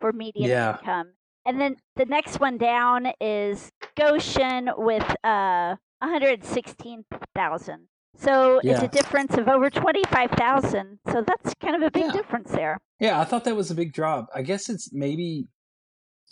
for 0.00 0.12
median 0.14 0.48
Yeah. 0.48 0.78
income. 0.78 1.12
And 1.44 1.60
then 1.60 1.76
the 1.96 2.06
next 2.06 2.40
one 2.40 2.56
down 2.56 3.08
is 3.20 3.70
Goshen 3.96 4.70
with 4.78 5.02
uh, 5.22 5.76
116,000. 5.98 7.88
So 8.16 8.60
it's 8.62 8.80
a 8.82 8.88
difference 8.88 9.34
of 9.36 9.48
over 9.48 9.68
25,000. 9.70 10.98
So 11.12 11.22
that's 11.22 11.54
kind 11.60 11.76
of 11.76 11.82
a 11.82 11.90
big 11.90 12.04
Yeah. 12.04 12.12
difference 12.12 12.50
there. 12.52 12.78
Yeah, 13.00 13.20
I 13.20 13.24
thought 13.24 13.44
that 13.44 13.56
was 13.56 13.70
a 13.70 13.74
big 13.74 13.92
drop. 13.92 14.28
I 14.34 14.42
guess 14.42 14.68
it's 14.68 14.92
maybe 14.92 15.48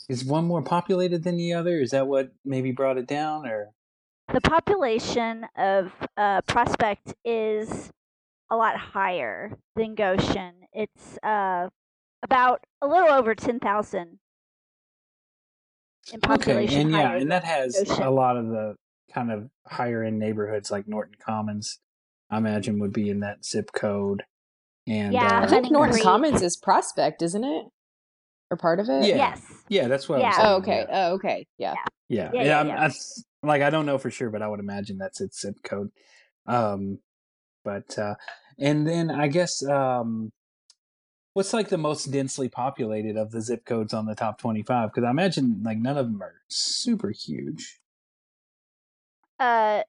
is 0.09 0.25
one 0.25 0.45
more 0.47 0.63
populated 0.63 1.23
than 1.25 1.37
the 1.37 1.53
other. 1.55 1.81
Is 1.81 1.91
that 1.91 2.07
what 2.07 2.33
maybe 2.45 2.73
brought 2.73 2.99
it 2.99 3.07
down, 3.07 3.47
or 3.47 3.71
The 4.33 4.41
population 4.41 5.47
of 5.57 5.93
uh, 6.17 6.41
Prospect 6.43 7.15
is 7.25 7.91
a 8.51 8.57
lot 8.57 8.77
higher 8.77 9.53
than 9.77 9.95
Goshen. 9.95 10.53
It's 10.73 11.19
uh, 11.23 11.69
about 12.23 12.65
a 12.81 12.87
little 12.87 13.11
over 13.11 13.35
10,000 13.35 14.19
in 16.13 16.21
population. 16.21 16.75
okay? 16.75 16.81
And 16.83 16.91
yeah, 16.93 17.17
and 17.17 17.31
that 17.31 17.45
has 17.45 17.83
Goshen. 17.87 18.03
a 18.05 18.11
lot 18.11 18.37
of 18.37 18.49
the 18.49 18.77
kind 19.13 19.31
of 19.31 19.51
higher 19.67 20.03
end 20.03 20.19
neighborhoods 20.19 20.71
like 20.71 20.89
Norton 20.89 21.17
Commons. 21.25 21.79
I 22.31 22.39
imagine 22.39 22.79
would 22.79 22.93
be 22.93 23.11
in 23.11 23.21
that 23.21 23.45
zip 23.45 23.71
code. 23.73 24.25
And 24.87 25.13
Yeah, 25.13 25.41
I 25.41 25.45
uh, 25.45 25.49
think 25.49 25.71
Norton 25.71 25.93
Creek. 25.93 26.05
Commons 26.05 26.43
is 26.43 26.57
Prospect, 26.57 27.23
isn't 27.23 27.45
it? 27.45 27.67
Or 28.51 28.57
part 28.57 28.81
of 28.81 28.89
it? 28.89 29.07
Yeah. 29.07 29.17
Yes. 29.17 29.43
yeah, 29.69 29.89
that's 29.89 30.09
what. 30.09 30.21
I 30.21 30.27
was 30.27 30.37
Yeah. 30.37 30.53
Oh, 30.53 30.55
thinking, 30.57 30.73
okay. 30.73 30.87
Oh, 30.93 31.13
okay. 31.15 31.47
Yeah. 31.59 31.75
Yeah, 32.09 32.31
Yeah, 32.35 32.43
yeah, 32.43 32.43
yeah, 32.43 32.61
I'm, 32.61 32.69
yeah. 32.69 32.81
I 32.81 32.85
s- 32.87 33.25
like 33.43 33.63
I 33.63 33.71
don't 33.71 33.87
know 33.87 33.99
for 33.99 34.11
sure, 34.11 34.31
but 34.31 34.43
I 34.43 34.49
would 34.49 34.61
imagine 34.61 34.99
that's 34.99 35.21
its 35.21 35.41
zip 35.41 35.57
code. 35.63 35.91
Um, 36.47 36.99
but 37.65 37.99
uh, 37.99 38.17
and 38.59 38.87
then 38.87 39.11
I 39.11 39.29
guess 39.29 39.65
um, 39.67 40.33
what's 41.35 41.53
like 41.53 41.69
the 41.69 41.79
most 41.79 42.11
densely 42.11 42.49
populated 42.49 43.17
of 43.17 43.31
the 43.31 43.41
zip 43.41 43.65
codes 43.65 43.95
on 43.95 44.07
the 44.07 44.15
top 44.15 44.39
twenty-five? 44.39 44.91
Because 44.91 45.07
I 45.07 45.11
imagine 45.11 45.63
like 45.65 45.79
none 45.79 45.97
of 45.97 46.07
them 46.07 46.23
are 46.23 46.35
super 46.49 47.11
huge. 47.11 47.81
Uh, 49.43 49.83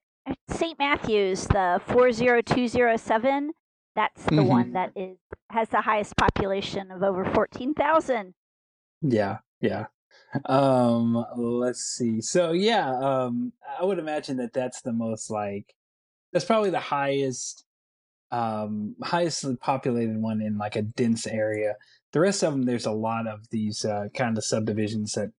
St. 0.50 0.80
Matthews, 0.80 1.46
the 1.46 1.80
four 1.86 2.12
zero 2.12 2.42
two 2.42 2.68
zero 2.68 2.98
seven. 2.98 3.52
That's 3.96 4.24
the 4.26 4.42
Mhm. 4.42 4.48
one 4.48 4.74
that 4.74 4.92
is 4.96 5.18
has 5.52 5.70
the 5.70 5.82
highest 5.82 6.18
population 6.18 6.90
of 6.90 7.04
over 7.04 7.24
fourteen 7.24 7.76
thousand. 7.76 8.34
Yeah, 9.02 9.40
yeah. 9.62 9.86
Um, 10.46 11.24
let's 11.36 11.82
see. 11.82 12.20
So 12.22 12.52
yeah, 12.52 12.90
um, 12.98 13.54
I 13.80 13.86
would 13.86 14.00
imagine 14.00 14.38
that 14.38 14.54
that's 14.54 14.82
the 14.82 14.94
most 14.94 15.30
like 15.30 15.76
that's 16.32 16.46
probably 16.46 16.72
the 16.72 16.80
highest, 16.80 17.64
um, 18.32 18.96
highest 19.04 19.46
populated 19.60 20.20
one 20.20 20.42
in 20.42 20.58
like 20.58 20.76
a 20.76 20.82
dense 20.82 21.28
area. 21.28 21.76
The 22.12 22.22
rest 22.22 22.42
of 22.42 22.54
them, 22.54 22.64
there's 22.64 22.88
a 22.88 22.92
lot 22.92 23.28
of 23.28 23.48
these 23.52 23.86
uh, 23.86 24.08
kind 24.16 24.36
of 24.36 24.44
subdivisions 24.44 25.14
that 25.14 25.30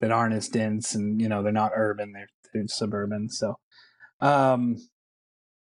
that 0.00 0.10
aren't 0.12 0.32
as 0.34 0.48
dense, 0.48 0.94
and 0.94 1.20
you 1.20 1.28
know 1.28 1.42
they're 1.42 1.52
not 1.52 1.72
urban; 1.74 2.12
they're, 2.12 2.30
they're 2.52 2.68
suburban. 2.68 3.28
So, 3.28 3.56
um, 4.20 4.76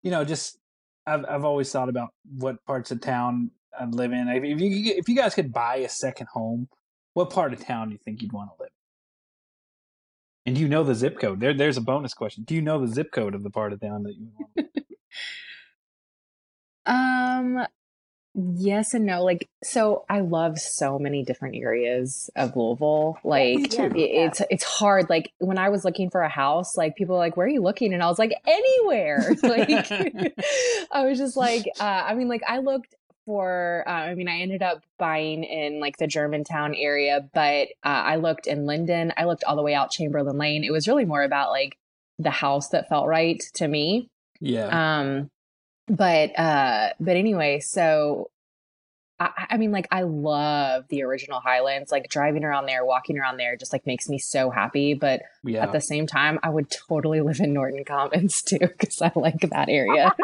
you 0.02 0.10
know, 0.10 0.24
just 0.24 0.58
I've 1.06 1.24
I've 1.28 1.44
always 1.44 1.70
thought 1.70 1.88
about 1.88 2.10
what 2.36 2.64
parts 2.66 2.90
of 2.90 3.00
town 3.00 3.50
I'd 3.78 3.94
live 3.94 4.12
in. 4.12 4.28
If 4.28 4.44
you 4.44 4.94
if 4.96 5.08
you 5.08 5.16
guys 5.16 5.34
could 5.34 5.52
buy 5.52 5.76
a 5.76 5.88
second 5.88 6.28
home, 6.32 6.68
what 7.14 7.30
part 7.30 7.52
of 7.52 7.64
town 7.64 7.88
do 7.88 7.92
you 7.92 8.00
think 8.04 8.22
you'd 8.22 8.32
want 8.32 8.50
to 8.50 8.62
live? 8.62 8.70
in? 8.70 10.50
And 10.50 10.56
do 10.56 10.62
you 10.62 10.68
know 10.68 10.84
the 10.84 10.94
zip 10.94 11.18
code? 11.18 11.40
There, 11.40 11.52
there's 11.52 11.76
a 11.76 11.80
bonus 11.80 12.14
question. 12.14 12.44
Do 12.44 12.54
you 12.54 12.62
know 12.62 12.78
the 12.78 12.92
zip 12.92 13.10
code 13.10 13.34
of 13.34 13.42
the 13.42 13.50
part 13.50 13.72
of 13.72 13.80
town 13.80 14.04
that 14.04 14.14
you 14.16 14.28
want? 14.38 14.68
Um, 16.86 17.66
yes 18.36 18.94
and 18.94 19.06
no. 19.06 19.24
Like, 19.24 19.48
so 19.64 20.04
I 20.08 20.20
love 20.20 20.58
so 20.58 20.98
many 20.98 21.24
different 21.24 21.56
areas 21.56 22.30
of 22.36 22.54
Louisville. 22.54 23.18
Like, 23.24 23.70
too. 23.70 23.84
it- 23.84 23.96
it's 23.96 24.42
it's 24.50 24.64
hard. 24.64 25.08
Like 25.10 25.32
when 25.38 25.58
I 25.58 25.70
was 25.70 25.84
looking 25.84 26.10
for 26.10 26.20
a 26.22 26.28
house, 26.28 26.76
like 26.76 26.96
people 26.96 27.14
were 27.14 27.20
like, 27.20 27.36
"Where 27.36 27.46
are 27.46 27.50
you 27.50 27.62
looking?" 27.62 27.94
And 27.94 28.02
I 28.02 28.06
was 28.06 28.18
like, 28.18 28.32
"Anywhere." 28.46 29.34
Like, 29.42 29.68
I 30.92 31.04
was 31.06 31.18
just 31.18 31.36
like, 31.36 31.64
uh, 31.80 31.84
I 31.84 32.14
mean, 32.14 32.28
like 32.28 32.42
I 32.46 32.58
looked 32.58 32.94
for. 33.24 33.84
Uh, 33.86 33.90
I 33.90 34.14
mean, 34.14 34.28
I 34.28 34.38
ended 34.40 34.62
up 34.62 34.82
buying 34.98 35.44
in 35.44 35.80
like 35.80 35.96
the 35.96 36.06
Germantown 36.06 36.74
area, 36.74 37.28
but 37.34 37.68
uh, 37.84 37.88
I 37.88 38.16
looked 38.16 38.46
in 38.46 38.66
Lyndon. 38.66 39.12
I 39.16 39.24
looked 39.24 39.44
all 39.44 39.56
the 39.56 39.62
way 39.62 39.74
out 39.74 39.90
Chamberlain 39.90 40.38
Lane. 40.38 40.64
It 40.64 40.70
was 40.72 40.86
really 40.88 41.04
more 41.04 41.22
about 41.22 41.50
like 41.50 41.76
the 42.18 42.30
house 42.30 42.68
that 42.70 42.88
felt 42.88 43.06
right 43.06 43.42
to 43.54 43.66
me. 43.68 44.08
Yeah. 44.40 45.00
Um, 45.00 45.30
but 45.88 46.38
uh, 46.38 46.90
but 46.98 47.16
anyway, 47.16 47.60
so 47.60 48.30
I, 49.18 49.46
I 49.50 49.56
mean, 49.56 49.72
like 49.72 49.88
I 49.90 50.02
love 50.02 50.84
the 50.88 51.02
original 51.02 51.40
Highlands. 51.40 51.90
Like 51.90 52.08
driving 52.08 52.44
around 52.44 52.66
there, 52.66 52.84
walking 52.84 53.18
around 53.18 53.38
there, 53.38 53.56
just 53.56 53.72
like 53.72 53.86
makes 53.86 54.08
me 54.08 54.18
so 54.18 54.50
happy. 54.50 54.94
But 54.94 55.22
yeah. 55.44 55.62
at 55.62 55.72
the 55.72 55.80
same 55.80 56.06
time, 56.06 56.38
I 56.42 56.50
would 56.50 56.70
totally 56.70 57.20
live 57.20 57.40
in 57.40 57.52
Norton 57.52 57.84
Commons 57.84 58.42
too 58.46 58.58
because 58.58 59.00
I 59.00 59.12
like 59.14 59.40
that 59.40 59.68
area. 59.68 60.14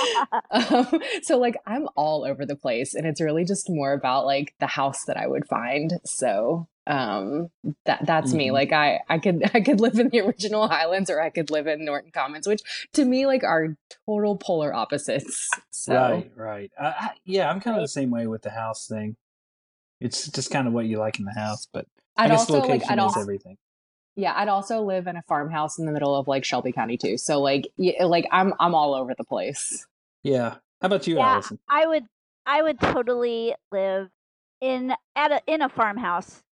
um, 0.50 1.00
so 1.22 1.38
like 1.38 1.56
I'm 1.66 1.88
all 1.96 2.24
over 2.24 2.44
the 2.44 2.56
place, 2.56 2.94
and 2.94 3.06
it's 3.06 3.20
really 3.20 3.44
just 3.44 3.70
more 3.70 3.92
about 3.92 4.26
like 4.26 4.54
the 4.58 4.66
house 4.66 5.04
that 5.04 5.16
I 5.16 5.26
would 5.26 5.46
find. 5.46 6.00
So 6.04 6.66
um 6.90 7.48
that 7.86 8.04
that's 8.04 8.34
me 8.34 8.48
Mhm. 8.48 8.52
like 8.52 8.72
i 8.72 9.00
i 9.08 9.18
could 9.18 9.42
i 9.54 9.60
could 9.60 9.80
live 9.80 9.98
in 9.98 10.08
the 10.08 10.20
original 10.20 10.66
highlands 10.68 11.08
or 11.08 11.20
i 11.22 11.30
could 11.30 11.50
live 11.50 11.66
in 11.66 11.84
norton 11.84 12.10
commons 12.10 12.46
which 12.48 12.62
to 12.92 13.04
me 13.04 13.26
like 13.26 13.44
are 13.44 13.76
total 14.06 14.36
polar 14.36 14.74
opposites 14.74 15.48
so 15.70 15.92
Right, 15.94 16.30
right. 16.36 16.70
I, 16.78 16.84
I, 16.86 17.10
yeah, 17.24 17.48
I'm 17.50 17.60
kind 17.60 17.76
of 17.76 17.82
the 17.82 17.88
same 17.88 18.10
way 18.10 18.26
with 18.26 18.42
the 18.42 18.50
house 18.50 18.86
thing. 18.86 19.16
It's 20.00 20.28
just 20.28 20.50
kind 20.50 20.66
of 20.66 20.72
what 20.72 20.86
you 20.86 20.98
like 20.98 21.18
in 21.18 21.24
the 21.26 21.34
house, 21.34 21.68
but 21.72 21.86
I 22.16 22.24
i'd 22.24 22.30
guess 22.32 22.50
also 22.50 22.54
location 22.54 22.80
like 22.80 22.90
i'd 22.90 22.98
is 22.98 23.04
also 23.04 23.20
everything. 23.20 23.56
yeah 24.16 24.32
i'd 24.36 24.48
also 24.48 24.82
live 24.82 25.06
in 25.06 25.16
a 25.16 25.22
farmhouse 25.22 25.78
in 25.78 25.86
the 25.86 25.92
middle 25.92 26.16
of 26.16 26.26
like 26.26 26.44
shelby 26.44 26.72
county 26.72 26.96
too 26.96 27.16
so 27.16 27.40
like 27.40 27.68
yeah, 27.76 28.04
like 28.04 28.26
i'm 28.32 28.52
i'm 28.58 28.74
all 28.74 28.94
over 28.94 29.14
the 29.16 29.24
place 29.24 29.86
Yeah. 30.22 30.56
How 30.82 30.86
about 30.86 31.06
you, 31.06 31.16
Yeah. 31.18 31.34
Allison? 31.34 31.58
I 31.68 31.86
would 31.86 32.04
I 32.46 32.62
would 32.62 32.80
totally 32.80 33.54
live 33.70 34.08
in 34.60 34.92
at 35.16 35.30
a 35.32 35.40
in 35.46 35.62
a 35.62 35.68
farmhouse 35.68 36.42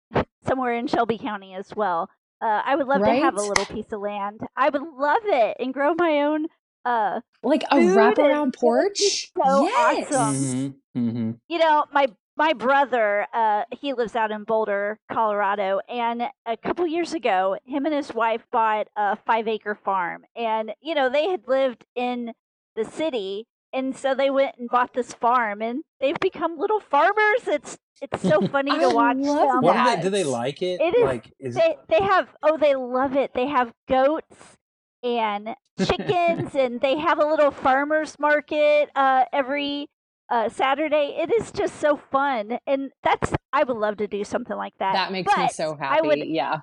somewhere 0.48 0.74
in 0.74 0.86
Shelby 0.86 1.18
County 1.18 1.54
as 1.54 1.70
well. 1.76 2.10
Uh, 2.40 2.62
I 2.64 2.76
would 2.76 2.86
love 2.86 3.02
to 3.02 3.10
have 3.10 3.36
a 3.36 3.42
little 3.42 3.66
piece 3.66 3.92
of 3.92 4.00
land. 4.00 4.40
I 4.56 4.68
would 4.68 4.82
love 4.82 5.22
it 5.24 5.56
and 5.58 5.74
grow 5.74 5.94
my 5.94 6.22
own. 6.22 6.46
Uh, 6.84 7.20
like 7.42 7.64
a 7.70 7.76
Food 7.76 7.96
wraparound 7.96 8.54
porch 8.54 9.30
so 9.36 9.64
yes 9.64 10.14
awesome. 10.14 10.70
Mm-hmm. 10.96 11.08
Mm-hmm. 11.08 11.30
you 11.48 11.58
know, 11.58 11.84
my 11.92 12.06
my 12.38 12.52
brother, 12.52 13.26
uh, 13.34 13.64
he 13.80 13.92
lives 13.92 14.14
out 14.14 14.30
in 14.30 14.44
Boulder, 14.44 15.00
Colorado, 15.12 15.80
and 15.88 16.22
a 16.46 16.56
couple 16.56 16.86
years 16.86 17.12
ago, 17.12 17.58
him 17.64 17.84
and 17.84 17.92
his 17.92 18.14
wife 18.14 18.46
bought 18.52 18.86
a 18.96 19.16
five 19.16 19.48
acre 19.48 19.74
farm, 19.74 20.22
and 20.36 20.72
you 20.80 20.94
know 20.94 21.10
they 21.10 21.28
had 21.28 21.48
lived 21.48 21.84
in 21.96 22.32
the 22.76 22.84
city, 22.84 23.46
and 23.72 23.96
so 23.96 24.14
they 24.14 24.30
went 24.30 24.56
and 24.58 24.68
bought 24.68 24.94
this 24.94 25.12
farm, 25.12 25.62
and 25.62 25.82
they've 26.00 26.18
become 26.20 26.58
little 26.58 26.80
farmers. 26.80 27.46
It's 27.46 27.78
it's 28.00 28.22
so 28.22 28.40
funny 28.48 28.78
to 28.78 28.88
watch 28.90 29.16
love 29.18 29.48
them. 29.48 29.62
What 29.62 29.76
do 29.84 29.96
they, 29.96 30.02
do 30.02 30.10
they 30.10 30.24
like 30.24 30.62
it? 30.62 30.80
It 30.80 30.94
is- 30.96 31.04
like 31.04 31.32
is 31.38 31.54
They 31.54 31.76
they 31.88 32.02
have 32.02 32.28
oh 32.42 32.56
they 32.56 32.74
love 32.74 33.16
it. 33.16 33.32
They 33.34 33.46
have 33.46 33.72
goats 33.88 34.56
and 35.02 35.54
chickens, 35.86 36.54
and 36.54 36.80
they 36.80 36.98
have 36.98 37.18
a 37.18 37.24
little 37.24 37.50
farmers 37.50 38.16
market 38.18 38.90
uh, 38.96 39.24
every 39.32 39.88
uh, 40.30 40.48
Saturday. 40.48 41.16
It 41.18 41.32
is 41.32 41.50
just 41.52 41.76
so 41.80 41.96
fun, 41.96 42.58
and 42.66 42.90
that's 43.02 43.32
I 43.52 43.64
would 43.64 43.76
love 43.76 43.96
to 43.98 44.06
do 44.06 44.24
something 44.24 44.56
like 44.56 44.74
that. 44.78 44.92
that 44.94 45.12
makes 45.12 45.34
me 45.36 45.48
so 45.48 45.74
happy 45.76 45.98
I 45.98 46.00
would 46.06 46.18
yeah 46.26 46.58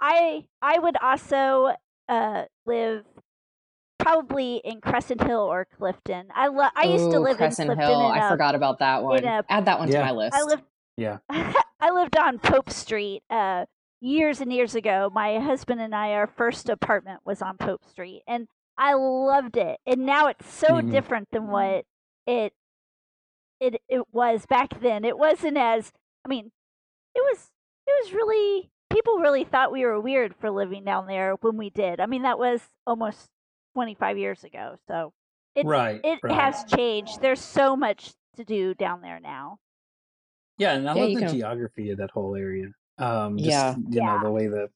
I 0.00 0.44
I 0.62 0.78
would 0.78 0.96
also 0.98 1.74
uh, 2.08 2.44
live 2.66 3.04
probably 4.04 4.56
in 4.64 4.80
Crescent 4.80 5.22
Hill 5.22 5.40
or 5.40 5.66
Clifton. 5.78 6.26
I 6.34 6.48
love. 6.48 6.70
I 6.76 6.84
used 6.84 7.10
to 7.10 7.18
live 7.20 7.36
Crescent 7.38 7.70
in 7.70 7.76
Clifton. 7.76 7.98
hill 8.00 8.10
in 8.12 8.18
i 8.18 8.26
a- 8.26 8.30
forgot 8.30 8.54
about 8.54 8.78
that 8.80 9.02
one 9.02 9.24
a- 9.24 9.44
add 9.48 9.64
that 9.64 9.78
one 9.78 9.88
Yeah. 9.88 10.00
to 10.00 10.04
my 10.06 10.10
list 10.12 10.34
I 10.36 10.42
lived. 10.42 10.62
Yeah. 10.96 11.18
I 11.30 11.90
lived 11.90 12.16
on 12.16 12.38
Pope 12.38 12.70
Street 12.70 13.22
uh, 13.30 13.64
years 14.00 14.40
and 14.40 14.52
years 14.52 14.74
ago. 14.74 15.10
My 15.12 15.38
husband 15.38 15.80
and 15.80 15.94
I, 15.94 16.12
our 16.12 16.26
first 16.26 16.68
apartment 16.68 17.20
was 17.24 17.42
on 17.42 17.56
Pope 17.56 17.84
Street, 17.88 18.22
and 18.28 18.46
I 18.78 18.94
loved 18.94 19.56
it. 19.56 19.78
And 19.86 20.06
now 20.06 20.28
it's 20.28 20.48
so 20.52 20.68
Mhm. 20.68 20.90
different 20.90 21.28
than 21.32 21.48
what 21.48 21.84
it 22.26 22.52
it 23.60 23.80
it 23.88 24.02
was 24.12 24.46
back 24.46 24.80
then. 24.80 25.04
It 25.04 25.16
wasn't 25.18 25.56
as. 25.56 25.92
I 26.24 26.28
mean, 26.28 26.52
it 27.14 27.20
was. 27.20 27.50
It 27.86 28.04
was 28.04 28.12
really. 28.14 28.70
People 28.90 29.18
really 29.18 29.44
thought 29.44 29.72
we 29.72 29.84
were 29.84 30.00
weird 30.00 30.36
for 30.36 30.50
living 30.50 30.84
down 30.84 31.06
there 31.08 31.34
when 31.40 31.56
we 31.56 31.68
did. 31.70 31.98
I 32.00 32.06
mean, 32.06 32.22
that 32.22 32.38
was 32.38 32.60
almost 32.86 33.28
twenty 33.74 33.94
five 33.94 34.16
years 34.16 34.44
ago. 34.44 34.76
So 34.88 35.12
it 35.54 35.66
right. 35.66 36.00
it 36.02 36.20
right. 36.22 36.32
has 36.34 36.64
changed. 36.64 37.20
There's 37.20 37.40
so 37.40 37.76
much 37.76 38.12
to 38.36 38.44
do 38.44 38.74
down 38.74 39.02
there 39.02 39.20
now. 39.20 39.58
Yeah, 40.58 40.74
and 40.74 40.88
I 40.88 40.94
Yeah, 40.94 41.02
love 41.02 41.14
the 41.14 41.20
can- 41.20 41.34
geography 41.34 41.90
of 41.90 41.98
that 41.98 42.10
whole 42.12 42.34
area. 42.36 42.68
Um, 42.98 43.36
just, 43.38 43.50
Yeah. 43.50 43.74
you 43.76 44.00
know 44.00 44.14
Yeah. 44.16 44.20
the 44.22 44.30
way 44.30 44.46
that 44.46 44.68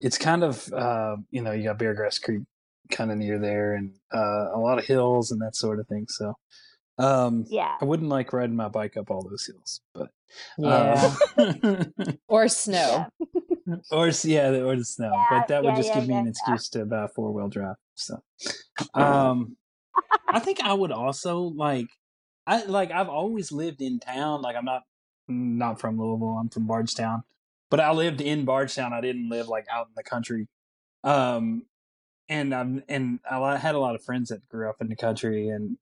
it's 0.00 0.18
kind 0.18 0.44
of 0.44 0.70
uh, 0.72 1.16
you 1.30 1.42
know 1.42 1.52
you 1.52 1.64
got 1.64 1.78
Beargrass 1.78 2.22
Creek 2.22 2.42
kind 2.90 3.10
of 3.10 3.18
near 3.18 3.38
there, 3.38 3.74
and 3.74 3.94
uh, 4.12 4.48
a 4.54 4.58
lot 4.58 4.78
of 4.78 4.84
hills 4.84 5.30
and 5.30 5.40
that 5.40 5.54
sort 5.56 5.78
of 5.80 5.86
thing. 5.88 6.06
So, 6.08 6.34
um, 6.98 7.44
Yeah. 7.48 7.76
I 7.80 7.84
wouldn't 7.84 8.08
like 8.08 8.32
riding 8.32 8.56
my 8.56 8.68
bike 8.68 8.96
up 8.96 9.10
all 9.10 9.22
those 9.22 9.46
hills, 9.46 9.80
but 9.94 10.10
yeah 10.58 11.14
uh, 11.36 11.84
or 12.28 12.48
snow 12.48 13.06
or 13.90 14.10
yeah, 14.24 14.48
or 14.48 14.76
the 14.76 14.84
snow. 14.84 15.12
Yeah, 15.12 15.26
but 15.30 15.48
that 15.48 15.64
would 15.64 15.76
just 15.76 15.88
yeah, 15.88 16.00
give 16.00 16.08
me 16.08 16.14
an 16.14 16.20
yeah, 16.20 16.24
yeah. 16.24 16.30
excuse 16.30 16.68
to 16.70 16.84
buy 16.84 17.04
a 17.04 17.08
four 17.08 17.32
wheel 17.32 17.48
drive. 17.48 17.76
So, 17.94 18.22
um, 18.94 19.56
I 20.28 20.38
think 20.40 20.60
I 20.60 20.72
would 20.72 20.92
also 20.92 21.38
like. 21.40 21.88
I 22.46 22.64
like. 22.64 22.90
I've 22.90 23.08
always 23.08 23.52
lived 23.52 23.82
in 23.82 24.00
town. 24.00 24.42
Like 24.42 24.56
I'm 24.56 24.64
not 24.64 24.82
not 25.28 25.80
from 25.80 25.98
Louisville. 25.98 26.38
I'm 26.40 26.48
from 26.48 26.66
Bardstown, 26.66 27.22
but 27.70 27.80
I 27.80 27.92
lived 27.92 28.20
in 28.20 28.44
Bardstown. 28.44 28.92
I 28.92 29.00
didn't 29.00 29.28
live 29.28 29.48
like 29.48 29.66
out 29.70 29.86
in 29.86 29.92
the 29.94 30.02
country. 30.02 30.48
Um, 31.04 31.64
and 32.28 32.54
I'm 32.54 32.82
and 32.88 33.20
I 33.30 33.56
had 33.56 33.74
a 33.74 33.78
lot 33.78 33.94
of 33.94 34.02
friends 34.02 34.30
that 34.30 34.48
grew 34.48 34.68
up 34.68 34.76
in 34.80 34.88
the 34.88 34.96
country, 34.96 35.48
and 35.48 35.76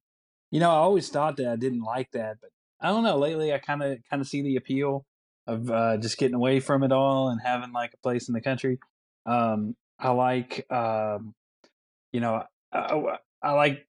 you 0.50 0.60
know 0.60 0.70
I 0.70 0.74
always 0.74 1.08
thought 1.08 1.36
that 1.36 1.48
I 1.48 1.56
didn't 1.56 1.82
like 1.82 2.10
that, 2.12 2.38
but 2.40 2.50
I 2.80 2.88
don't 2.88 3.04
know. 3.04 3.18
Lately, 3.18 3.52
I 3.52 3.58
kind 3.58 3.82
of 3.82 3.98
kind 4.10 4.20
of 4.20 4.28
see 4.28 4.42
the 4.42 4.56
appeal 4.56 5.04
of 5.46 5.70
uh, 5.70 5.96
just 5.98 6.18
getting 6.18 6.34
away 6.34 6.60
from 6.60 6.82
it 6.82 6.92
all 6.92 7.30
and 7.30 7.40
having 7.42 7.72
like 7.72 7.92
a 7.94 7.98
place 7.98 8.28
in 8.28 8.34
the 8.34 8.40
country. 8.40 8.78
Um, 9.26 9.74
I 9.98 10.10
like, 10.10 10.70
um, 10.70 11.34
you 12.12 12.20
know, 12.20 12.44
I, 12.72 13.16
I 13.42 13.52
like 13.52 13.86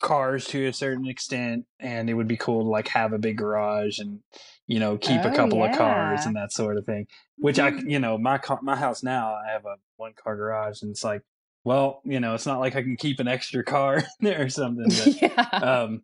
cars 0.00 0.46
to 0.48 0.66
a 0.66 0.72
certain 0.72 1.06
extent, 1.06 1.66
and 1.78 2.08
it 2.08 2.14
would 2.14 2.28
be 2.28 2.36
cool 2.36 2.64
to 2.64 2.68
like 2.68 2.88
have 2.88 3.12
a 3.12 3.18
big 3.18 3.36
garage 3.36 3.98
and 3.98 4.20
you 4.66 4.78
know 4.78 4.96
keep 4.96 5.24
a 5.24 5.30
Oh, 5.30 5.36
couple 5.36 5.64
of 5.64 5.72
cars 5.72 6.24
and 6.26 6.36
that 6.36 6.52
sort 6.52 6.78
of 6.78 6.86
thing. 6.86 7.06
Which 7.38 7.58
I, 7.58 7.72
you 7.86 7.98
know, 7.98 8.18
my 8.18 8.38
car, 8.38 8.58
my 8.62 8.76
house 8.76 9.02
now, 9.02 9.34
I 9.34 9.52
have 9.52 9.64
a 9.66 9.76
one 9.96 10.12
car 10.22 10.36
garage, 10.36 10.82
and 10.82 10.90
it's 10.90 11.04
like, 11.04 11.22
well, 11.64 12.00
you 12.04 12.20
know, 12.20 12.34
it's 12.34 12.46
not 12.46 12.60
like 12.60 12.76
I 12.76 12.82
can 12.82 12.96
keep 12.96 13.20
an 13.20 13.28
extra 13.28 13.64
car 13.64 13.98
in 13.98 14.04
there 14.20 14.42
or 14.44 14.48
something. 14.48 14.94
But, 14.94 15.12
yeah 15.22 15.48
um 15.60 16.02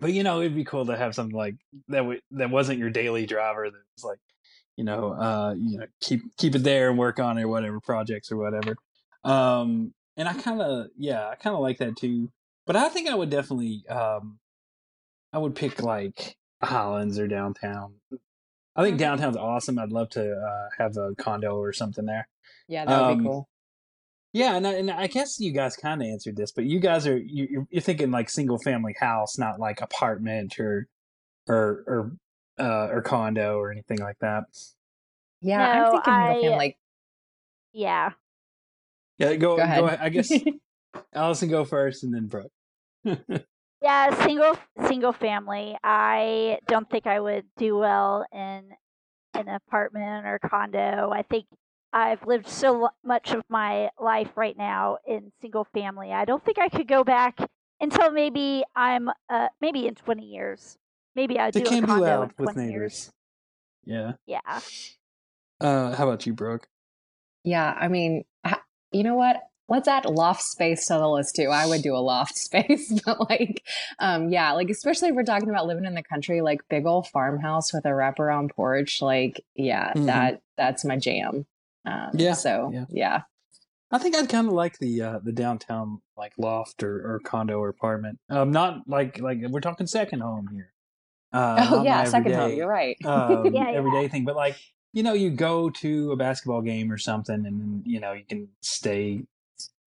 but 0.00 0.12
you 0.12 0.22
know 0.22 0.40
it'd 0.40 0.54
be 0.54 0.64
cool 0.64 0.86
to 0.86 0.96
have 0.96 1.14
something 1.14 1.36
like 1.36 1.56
that 1.88 1.98
w- 1.98 2.20
that 2.32 2.50
wasn't 2.50 2.78
your 2.78 2.90
daily 2.90 3.26
driver 3.26 3.70
that 3.70 3.82
was 3.96 4.04
like 4.04 4.18
you 4.76 4.84
know 4.84 5.12
uh 5.12 5.54
you 5.58 5.78
know 5.78 5.86
keep 6.00 6.22
keep 6.36 6.54
it 6.54 6.62
there 6.64 6.88
and 6.90 6.98
work 6.98 7.18
on 7.20 7.38
it 7.38 7.42
or 7.44 7.48
whatever 7.48 7.80
projects 7.80 8.32
or 8.32 8.36
whatever 8.36 8.74
um 9.24 9.92
and 10.16 10.28
I 10.28 10.34
kind 10.34 10.60
of 10.60 10.88
yeah, 10.98 11.28
I 11.28 11.34
kind 11.36 11.54
of 11.54 11.62
like 11.62 11.78
that 11.78 11.96
too. 11.96 12.30
But 12.66 12.76
I 12.76 12.88
think 12.90 13.08
I 13.08 13.14
would 13.14 13.30
definitely 13.30 13.84
um, 13.88 14.38
I 15.32 15.38
would 15.38 15.54
pick 15.54 15.82
like 15.82 16.36
Highlands 16.62 17.18
or 17.18 17.26
downtown. 17.26 17.94
I 18.76 18.82
think 18.82 18.98
downtown's 18.98 19.36
awesome. 19.38 19.78
I'd 19.78 19.92
love 19.92 20.10
to 20.10 20.32
uh, 20.34 20.68
have 20.76 20.96
a 20.98 21.14
condo 21.14 21.56
or 21.56 21.72
something 21.72 22.04
there. 22.04 22.28
Yeah, 22.68 22.84
that 22.84 22.98
would 22.98 23.12
Um, 23.12 23.18
be 23.18 23.24
cool. 23.24 23.48
Yeah, 24.32 24.54
and 24.56 24.66
I, 24.66 24.72
and 24.74 24.90
I 24.90 25.06
guess 25.08 25.40
you 25.40 25.52
guys 25.52 25.76
kind 25.76 26.00
of 26.00 26.06
answered 26.08 26.36
this, 26.36 26.52
but 26.52 26.64
you 26.64 26.78
guys 26.78 27.06
are 27.06 27.16
you, 27.18 27.48
you're, 27.50 27.66
you're 27.70 27.82
thinking 27.82 28.10
like 28.12 28.30
single 28.30 28.58
family 28.58 28.94
house, 28.98 29.38
not 29.38 29.58
like 29.58 29.80
apartment 29.80 30.58
or 30.60 30.86
or 31.48 31.84
or 31.86 32.12
uh, 32.58 32.88
or 32.92 33.02
condo 33.02 33.58
or 33.58 33.72
anything 33.72 33.98
like 33.98 34.18
that. 34.20 34.44
Yeah, 35.40 35.58
No, 35.58 35.64
I'm 35.84 35.92
thinking 35.92 36.12
I- 36.12 36.32
single 36.34 36.50
family. 36.50 36.76
Yeah. 37.72 38.10
Yeah, 39.18 39.34
go 39.36 39.56
Go 39.56 39.62
ahead. 39.62 39.84
I 40.00 40.08
guess 40.08 40.32
Allison 41.12 41.48
go 41.50 41.64
first, 41.64 42.04
and 42.04 42.14
then 42.14 42.26
Brooke. 42.26 42.52
Yeah, 43.82 44.24
single 44.24 44.58
single 44.86 45.12
family. 45.14 45.74
I 45.82 46.58
don't 46.68 46.88
think 46.90 47.06
I 47.06 47.18
would 47.18 47.44
do 47.56 47.78
well 47.78 48.26
in 48.30 48.68
an 49.32 49.48
apartment 49.48 50.26
or 50.26 50.38
condo. 50.38 51.10
I 51.10 51.22
think 51.22 51.46
I've 51.92 52.26
lived 52.26 52.48
so 52.48 52.90
much 53.04 53.32
of 53.32 53.42
my 53.48 53.90
life 53.98 54.30
right 54.36 54.56
now 54.56 54.98
in 55.06 55.32
single 55.40 55.64
family. 55.72 56.12
I 56.12 56.24
don't 56.24 56.44
think 56.44 56.58
I 56.58 56.68
could 56.68 56.86
go 56.88 57.02
back 57.04 57.38
until 57.80 58.10
maybe 58.10 58.62
I'm 58.76 59.08
uh 59.28 59.48
maybe 59.60 59.86
in 59.86 59.94
20 59.94 60.24
years. 60.24 60.76
Maybe 61.16 61.38
I'd 61.38 61.54
They 61.54 61.60
do 61.60 61.66
a 61.66 61.68
can 61.68 61.80
be 61.82 61.86
condo 61.88 62.20
loud 62.20 62.32
in 62.38 62.44
with 62.44 62.56
neighbors. 62.56 62.72
years. 62.72 63.12
Yeah. 63.84 64.12
Yeah. 64.26 64.60
Uh, 65.60 65.94
how 65.94 66.06
about 66.08 66.26
you, 66.26 66.32
Brooke? 66.32 66.68
Yeah, 67.44 67.74
I 67.78 67.88
mean, 67.88 68.24
you 68.92 69.02
know 69.02 69.14
what? 69.16 69.42
Let's 69.68 69.86
add 69.88 70.04
loft 70.04 70.42
space 70.42 70.86
to 70.86 70.94
the 70.94 71.08
list 71.08 71.36
too. 71.36 71.48
I 71.48 71.66
would 71.66 71.82
do 71.82 71.94
a 71.94 71.98
loft 71.98 72.36
space, 72.38 73.00
but 73.04 73.28
like, 73.30 73.62
um, 73.98 74.30
yeah, 74.30 74.52
like 74.52 74.68
especially 74.70 75.08
if 75.10 75.14
we're 75.14 75.22
talking 75.22 75.48
about 75.48 75.66
living 75.66 75.84
in 75.84 75.94
the 75.94 76.02
country, 76.02 76.40
like 76.40 76.60
big 76.68 76.86
old 76.86 77.06
farmhouse 77.08 77.72
with 77.72 77.84
a 77.84 77.90
wraparound 77.90 78.50
porch, 78.50 79.00
like, 79.00 79.44
yeah, 79.54 79.92
Mhm. 79.94 80.06
that 80.06 80.42
that's 80.56 80.84
my 80.84 80.96
jam. 80.96 81.46
Um, 81.84 82.10
Yeah, 82.14 82.34
So 82.34 82.70
yeah. 82.72 82.84
yeah, 82.90 83.20
I 83.90 83.98
think 83.98 84.16
I'd 84.16 84.28
kind 84.28 84.46
of 84.46 84.52
like 84.52 84.78
the 84.78 85.02
uh, 85.02 85.18
the 85.22 85.32
downtown 85.32 86.00
like 86.16 86.32
loft 86.38 86.82
or, 86.82 87.14
or 87.14 87.20
condo 87.20 87.58
or 87.58 87.68
apartment. 87.68 88.18
Um, 88.28 88.50
not 88.50 88.88
like 88.88 89.18
like 89.20 89.38
we're 89.48 89.60
talking 89.60 89.86
second 89.86 90.20
home 90.20 90.48
here. 90.52 90.72
Uh, 91.32 91.68
oh 91.70 91.84
yeah, 91.84 92.04
second 92.04 92.34
home. 92.34 92.52
You're 92.52 92.68
right. 92.68 92.96
um, 93.04 93.46
Yeah, 93.46 93.70
yeah. 93.70 93.76
everyday 93.76 94.08
thing, 94.08 94.24
but 94.24 94.36
like 94.36 94.56
you 94.92 95.02
know, 95.02 95.12
you 95.12 95.30
go 95.30 95.70
to 95.70 96.12
a 96.12 96.16
basketball 96.16 96.62
game 96.62 96.90
or 96.90 96.98
something, 96.98 97.46
and 97.46 97.82
you 97.86 98.00
know 98.00 98.12
you 98.12 98.24
can 98.28 98.48
stay, 98.60 99.22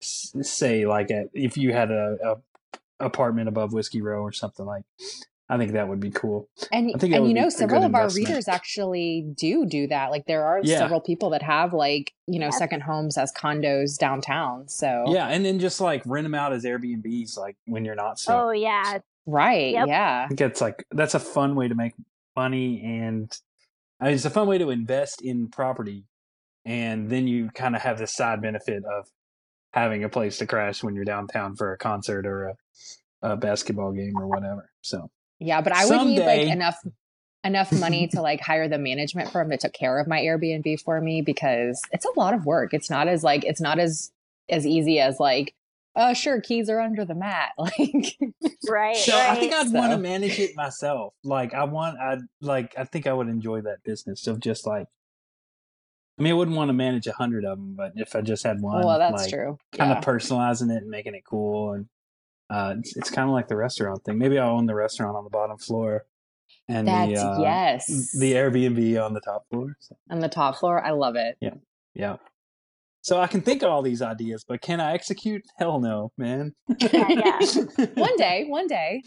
say 0.01 0.85
like 0.85 1.09
at 1.11 1.27
if 1.33 1.57
you 1.57 1.71
had 1.73 1.91
a, 1.91 2.17
a 2.23 3.05
apartment 3.05 3.47
above 3.49 3.73
Whiskey 3.73 4.01
Row 4.01 4.21
or 4.21 4.31
something 4.31 4.65
like. 4.65 4.83
I 5.51 5.57
think 5.57 5.73
that 5.73 5.89
would 5.89 5.99
be 5.99 6.11
cool. 6.11 6.47
And 6.71 6.91
I 6.95 6.97
think 6.97 7.13
and 7.13 7.27
you 7.27 7.33
know, 7.33 7.49
several 7.49 7.83
of 7.83 7.93
our 7.93 8.09
readers 8.11 8.47
actually 8.47 9.25
do 9.35 9.65
do 9.65 9.85
that. 9.87 10.09
Like 10.09 10.25
there 10.25 10.45
are 10.45 10.61
Yeah. 10.63 10.77
several 10.79 11.01
people 11.01 11.29
that 11.31 11.41
have 11.41 11.73
like 11.73 12.13
you 12.25 12.39
know 12.39 12.49
second 12.51 12.81
homes 12.83 13.17
as 13.17 13.33
condos 13.33 13.97
downtown. 13.97 14.69
So 14.69 15.03
Yeah, 15.09 15.27
and 15.27 15.43
then 15.45 15.59
just 15.59 15.81
like 15.81 16.03
rent 16.05 16.23
them 16.23 16.33
out 16.35 16.53
as 16.53 16.63
Airbnbs, 16.63 17.37
like 17.37 17.57
when 17.65 17.83
you're 17.83 17.95
not 17.95 18.17
sick. 18.17 18.33
Oh 18.33 18.51
yeah. 18.51 18.99
right, 19.25 19.73
Yep. 19.73 19.87
yeah. 19.89 20.21
I 20.23 20.27
think 20.29 20.39
that's 20.39 20.61
like 20.61 20.85
that's 20.91 21.15
a 21.15 21.19
fun 21.19 21.55
way 21.55 21.67
to 21.67 21.75
make 21.75 21.95
money, 22.35 22.81
and 22.83 23.29
I 23.99 24.05
mean, 24.05 24.13
it's 24.13 24.23
a 24.25 24.29
fun 24.29 24.47
way 24.47 24.57
to 24.57 24.69
invest 24.69 25.21
in 25.21 25.49
property, 25.49 26.05
and 26.63 27.09
then 27.09 27.27
you 27.27 27.49
kind 27.53 27.75
of 27.75 27.81
have 27.81 27.97
the 27.99 28.07
side 28.07 28.41
benefit 28.41 28.83
of 28.85 29.09
having 29.73 30.05
a 30.05 30.09
place 30.09 30.37
to 30.37 30.47
crash 30.47 30.81
when 30.81 30.95
you're 30.95 31.03
downtown 31.05 31.55
for 31.57 31.73
a 31.73 31.77
concert 31.77 32.25
or 32.25 32.47
a, 32.47 32.55
a 33.33 33.35
basketball 33.37 33.91
game 33.91 34.13
or 34.17 34.27
whatever. 34.27 34.71
So 34.81 35.11
Yeah, 35.41 35.61
but 35.61 35.73
I 35.73 35.85
would 35.85 36.05
need 36.07 36.19
like 36.19 36.47
enough 36.47 36.77
enough 37.43 37.71
money 37.71 38.07
to 38.09 38.21
like 38.29 38.39
hire 38.39 38.67
the 38.69 38.77
management 38.77 39.31
firm 39.31 39.49
that 39.49 39.59
took 39.61 39.73
care 39.73 39.99
of 39.99 40.07
my 40.07 40.19
Airbnb 40.21 40.79
for 40.81 41.01
me 41.01 41.21
because 41.21 41.81
it's 41.91 42.05
a 42.05 42.19
lot 42.19 42.33
of 42.33 42.45
work. 42.45 42.73
It's 42.73 42.89
not 42.89 43.07
as 43.07 43.23
like 43.23 43.43
it's 43.43 43.59
not 43.61 43.79
as 43.79 44.11
as 44.49 44.65
easy 44.65 44.99
as 44.99 45.19
like 45.19 45.53
oh 45.95 46.13
sure 46.13 46.39
keys 46.39 46.69
are 46.69 46.79
under 46.79 47.03
the 47.03 47.15
mat 47.15 47.49
like 47.57 48.17
Right. 48.69 48.95
So 48.95 49.13
right. 49.13 49.31
I 49.31 49.35
think 49.35 49.53
I'd 49.53 49.71
want 49.73 49.91
to 49.91 49.97
manage 49.97 50.39
it 50.39 50.55
myself. 50.55 51.13
Like 51.23 51.53
I 51.53 51.63
want, 51.65 51.99
I'd 51.99 52.19
like, 52.39 52.73
I 52.77 52.83
think 52.85 53.07
I 53.07 53.13
would 53.13 53.27
enjoy 53.27 53.61
that 53.61 53.83
business 53.83 54.27
of 54.27 54.39
just 54.39 54.65
like. 54.65 54.87
I 56.19 56.23
mean, 56.23 56.31
I 56.31 56.35
wouldn't 56.35 56.55
want 56.55 56.69
to 56.69 56.73
manage 56.73 57.07
a 57.07 57.13
hundred 57.13 57.45
of 57.45 57.57
them, 57.57 57.73
but 57.75 57.93
if 57.95 58.15
I 58.15 58.21
just 58.21 58.43
had 58.43 58.61
one, 58.61 58.85
well 58.85 58.99
that's 58.99 59.23
like, 59.23 59.31
true. 59.31 59.57
kind 59.73 59.89
Yeah. 59.89 59.97
of 59.97 60.03
personalizing 60.05 60.69
it 60.71 60.83
and 60.83 60.89
making 60.91 61.15
it 61.15 61.23
cool, 61.25 61.73
and 61.73 61.87
uh, 62.51 62.75
it's, 62.79 62.95
it's 62.97 63.09
kind 63.09 63.27
of 63.29 63.33
like 63.33 63.47
the 63.47 63.55
restaurant 63.55 64.03
thing. 64.03 64.17
Maybe 64.17 64.37
I'll 64.37 64.51
own 64.57 64.65
the 64.65 64.75
restaurant 64.75 65.15
on 65.15 65.23
the 65.23 65.29
bottom 65.29 65.57
floor, 65.57 66.05
and 66.67 66.87
That's 66.87 67.11
the 67.13 67.27
uh, 67.27 67.39
yes. 67.39 68.11
the 68.19 68.33
Airbnb 68.33 69.03
on 69.03 69.13
the 69.13 69.21
top 69.21 69.45
floor. 69.49 69.75
So, 69.79 69.95
on 70.09 70.19
the 70.19 70.29
top 70.29 70.57
floor. 70.57 70.83
I 70.83 70.91
love 70.91 71.15
it. 71.15 71.37
yeah. 71.41 71.55
Yeah. 71.93 72.17
So 73.03 73.19
I 73.19 73.25
can 73.25 73.41
think 73.41 73.63
of 73.63 73.69
all 73.71 73.81
these 73.81 74.01
ideas, 74.03 74.45
but 74.47 74.61
can 74.61 74.79
I 74.79 74.93
execute? 74.93 75.41
Hell 75.57 75.79
no, 75.79 76.11
man. 76.19 76.53
Yeah, 76.79 77.07
yeah. 77.09 77.39
One 77.95 78.15
day, 78.15 78.45
one 78.47 78.67
day. 78.67 79.01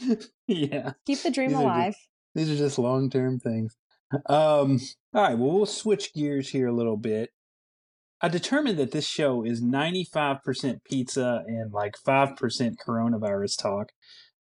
yeah. 0.49 0.95
Keep 1.07 1.23
the 1.23 1.31
dream 1.31 1.51
These 1.51 1.59
are 1.59 1.61
just- 1.61 1.65
alive. 1.65 1.95
These 2.35 2.51
are 2.51 2.57
just 2.57 2.79
long 2.79 3.09
term 3.09 3.39
things. 3.39 3.77
Um, 4.27 4.81
all 5.15 5.23
right, 5.23 5.39
well, 5.39 5.53
we'll 5.53 5.67
switch 5.67 6.13
gears 6.13 6.49
here 6.49 6.67
a 6.67 6.73
little 6.73 6.97
bit. 6.97 7.31
I 8.25 8.29
determined 8.29 8.79
that 8.79 8.93
this 8.93 9.07
show 9.07 9.45
is 9.45 9.63
95% 9.63 10.83
pizza 10.85 11.43
and 11.47 11.73
like 11.73 11.97
5% 12.07 12.37
coronavirus 12.87 13.61
talk. 13.61 13.91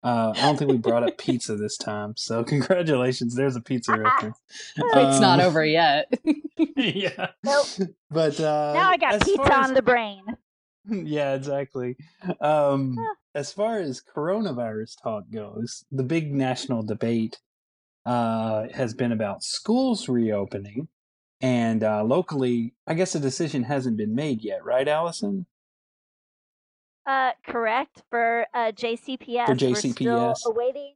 Uh, 0.03 0.33
I 0.35 0.41
don't 0.41 0.57
think 0.57 0.69
we 0.71 0.77
brought 0.77 1.03
up 1.03 1.17
pizza 1.17 1.55
this 1.55 1.77
time, 1.77 2.13
so 2.17 2.43
congratulations. 2.53 3.35
There's 3.35 3.55
a 3.55 3.61
pizza 3.61 3.97
reference. 3.97 4.37
it's 4.77 5.19
not 5.19 5.39
Um, 5.39 5.45
over 5.47 5.65
yet. 5.65 6.11
yeah. 6.77 7.27
Nope. 7.43 7.65
But 8.09 8.39
uh, 8.39 8.73
now 8.73 8.89
I 8.89 8.97
got 8.97 9.21
pizza 9.21 9.37
far 9.37 9.51
as- 9.51 9.67
on 9.69 9.73
the 9.73 9.81
brain. 9.81 10.21
yeah, 10.87 11.33
exactly. 11.33 11.95
Um, 12.41 12.95
as 13.35 13.51
far 13.51 13.79
as 13.79 14.01
coronavirus 14.15 15.01
talk 15.01 15.23
goes, 15.33 15.85
the 15.91 16.03
big 16.03 16.33
national 16.33 16.83
debate 16.83 17.39
uh, 18.05 18.67
has 18.73 18.93
been 18.93 19.11
about 19.13 19.43
schools 19.43 20.09
reopening, 20.09 20.89
and 21.43 21.83
uh, 21.83 22.01
locally, 22.05 22.73
I 22.87 22.93
guess 22.93 23.15
a 23.15 23.19
decision 23.19 23.63
hasn't 23.63 23.97
been 23.97 24.15
made 24.15 24.41
yet, 24.41 24.63
right, 24.63 24.87
Allison? 24.87 25.45
Uh, 27.05 27.31
correct 27.45 28.01
for 28.09 28.47
uh, 28.53 28.71
JCPS. 28.71 29.45
For 29.45 29.51
We're 29.51 29.57
JCPS. 29.57 30.37
still 30.37 30.51
awaiting 30.53 30.93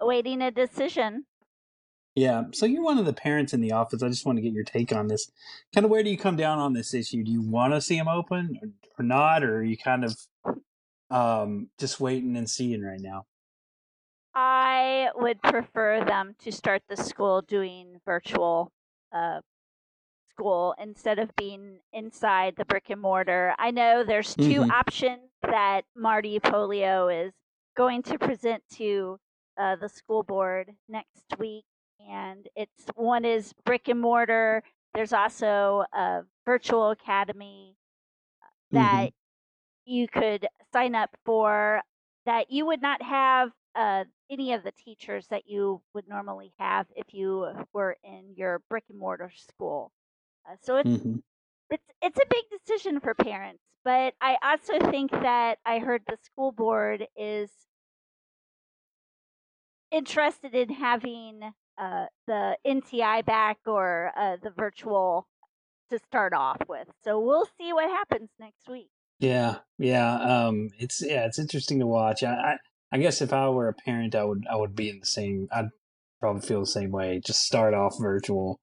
awaiting 0.00 0.40
a 0.40 0.50
decision. 0.50 1.26
Yeah. 2.14 2.44
So 2.52 2.64
you're 2.64 2.82
one 2.82 2.96
of 2.96 3.04
the 3.04 3.12
parents 3.12 3.52
in 3.52 3.60
the 3.60 3.72
office. 3.72 4.02
I 4.02 4.08
just 4.08 4.24
want 4.24 4.38
to 4.38 4.42
get 4.42 4.54
your 4.54 4.64
take 4.64 4.90
on 4.90 5.08
this. 5.08 5.30
Kind 5.74 5.84
of 5.84 5.90
where 5.90 6.02
do 6.02 6.08
you 6.08 6.16
come 6.16 6.36
down 6.36 6.58
on 6.58 6.72
this 6.72 6.94
issue? 6.94 7.22
Do 7.22 7.30
you 7.30 7.42
want 7.42 7.74
to 7.74 7.80
see 7.82 7.98
them 7.98 8.08
open 8.08 8.58
or, 8.62 8.68
or 8.98 9.04
not, 9.04 9.44
or 9.44 9.58
are 9.58 9.62
you 9.62 9.76
kind 9.76 10.06
of 10.06 10.16
um, 11.10 11.68
just 11.78 12.00
waiting 12.00 12.38
and 12.38 12.48
seeing 12.48 12.82
right 12.82 13.00
now? 13.00 13.26
I 14.34 15.10
would 15.14 15.42
prefer 15.42 16.02
them 16.06 16.36
to 16.38 16.50
start 16.50 16.82
the 16.88 16.96
school 16.96 17.42
doing 17.42 18.00
virtual 18.06 18.72
uh, 19.12 19.40
school 20.30 20.74
instead 20.78 21.18
of 21.18 21.34
being 21.36 21.78
inside 21.92 22.54
the 22.56 22.64
brick 22.64 22.90
and 22.90 23.00
mortar. 23.00 23.54
I 23.58 23.70
know 23.70 24.04
there's 24.04 24.34
2 24.36 24.60
Mhm. 24.62 24.70
options 24.70 25.30
that 25.42 25.84
Marty 25.96 26.38
Pollio 26.40 27.08
is 27.08 27.32
going 27.76 28.02
to 28.04 28.18
present 28.18 28.62
to 28.70 29.18
uh, 29.56 29.76
the 29.76 29.88
school 29.88 30.22
board 30.22 30.74
next 30.88 31.24
week, 31.38 31.64
and 32.08 32.48
it's 32.56 32.86
one 32.94 33.24
is 33.24 33.52
brick 33.64 33.88
and 33.88 34.00
mortar. 34.00 34.62
There's 34.94 35.12
also 35.12 35.84
a 35.92 36.22
virtual 36.46 36.90
academy 36.90 37.76
that 38.72 39.12
you 39.84 40.08
could 40.08 40.48
sign 40.72 40.94
up 40.94 41.14
for 41.24 41.82
that 42.24 42.50
you 42.50 42.64
would 42.66 42.80
not 42.80 43.02
have 43.02 43.52
uh, 43.74 44.04
any 44.30 44.52
of 44.52 44.62
the 44.62 44.72
teachers 44.72 45.26
that 45.28 45.46
you 45.48 45.82
would 45.94 46.08
normally 46.08 46.52
have 46.58 46.86
if 46.96 47.12
you 47.12 47.46
were 47.72 47.96
in 48.02 48.34
your 48.36 48.60
brick 48.70 48.84
and 48.88 48.98
mortar 48.98 49.30
school. 49.34 49.92
Uh, 50.48 50.56
so 50.62 50.76
it's 50.76 50.90
hmm 50.90 51.16
it's 51.70 51.84
it's 52.02 52.18
a 52.18 52.26
big 52.28 52.44
decision 52.50 53.00
for 53.00 53.14
parents, 53.14 53.62
but 53.84 54.14
I 54.20 54.36
also 54.42 54.90
think 54.90 55.12
that 55.12 55.58
I 55.64 55.78
heard 55.78 56.02
the 56.06 56.16
school 56.24 56.50
board 56.52 57.06
is 57.16 57.50
interested 59.92 60.54
in 60.54 60.68
having 60.70 61.40
uh, 61.78 62.06
the 62.26 62.56
NTI 62.66 63.24
back 63.24 63.58
or 63.66 64.12
uh, 64.16 64.36
the 64.42 64.50
virtual 64.50 65.26
to 65.90 65.98
start 65.98 66.32
off 66.32 66.58
with. 66.68 66.88
So 67.04 67.20
we'll 67.20 67.48
see 67.58 67.72
what 67.72 67.88
happens 67.88 68.30
next 68.38 68.68
week. 68.68 68.90
Yeah, 69.18 69.58
yeah. 69.78 70.14
Um, 70.14 70.70
it's 70.78 71.02
yeah, 71.02 71.26
it's 71.26 71.38
interesting 71.38 71.80
to 71.80 71.86
watch. 71.86 72.22
I, 72.22 72.32
I, 72.32 72.56
I 72.92 72.98
guess 72.98 73.20
if 73.20 73.32
I 73.32 73.48
were 73.50 73.68
a 73.68 73.74
parent, 73.74 74.14
I 74.14 74.24
would, 74.24 74.44
I 74.50 74.56
would 74.56 74.74
be 74.74 74.88
in 74.88 75.00
the 75.00 75.06
same. 75.06 75.48
I'd 75.52 75.68
probably 76.20 76.42
feel 76.42 76.60
the 76.60 76.66
same 76.66 76.90
way. 76.90 77.20
Just 77.24 77.42
start 77.42 77.74
off 77.74 77.96
virtual. 78.00 78.60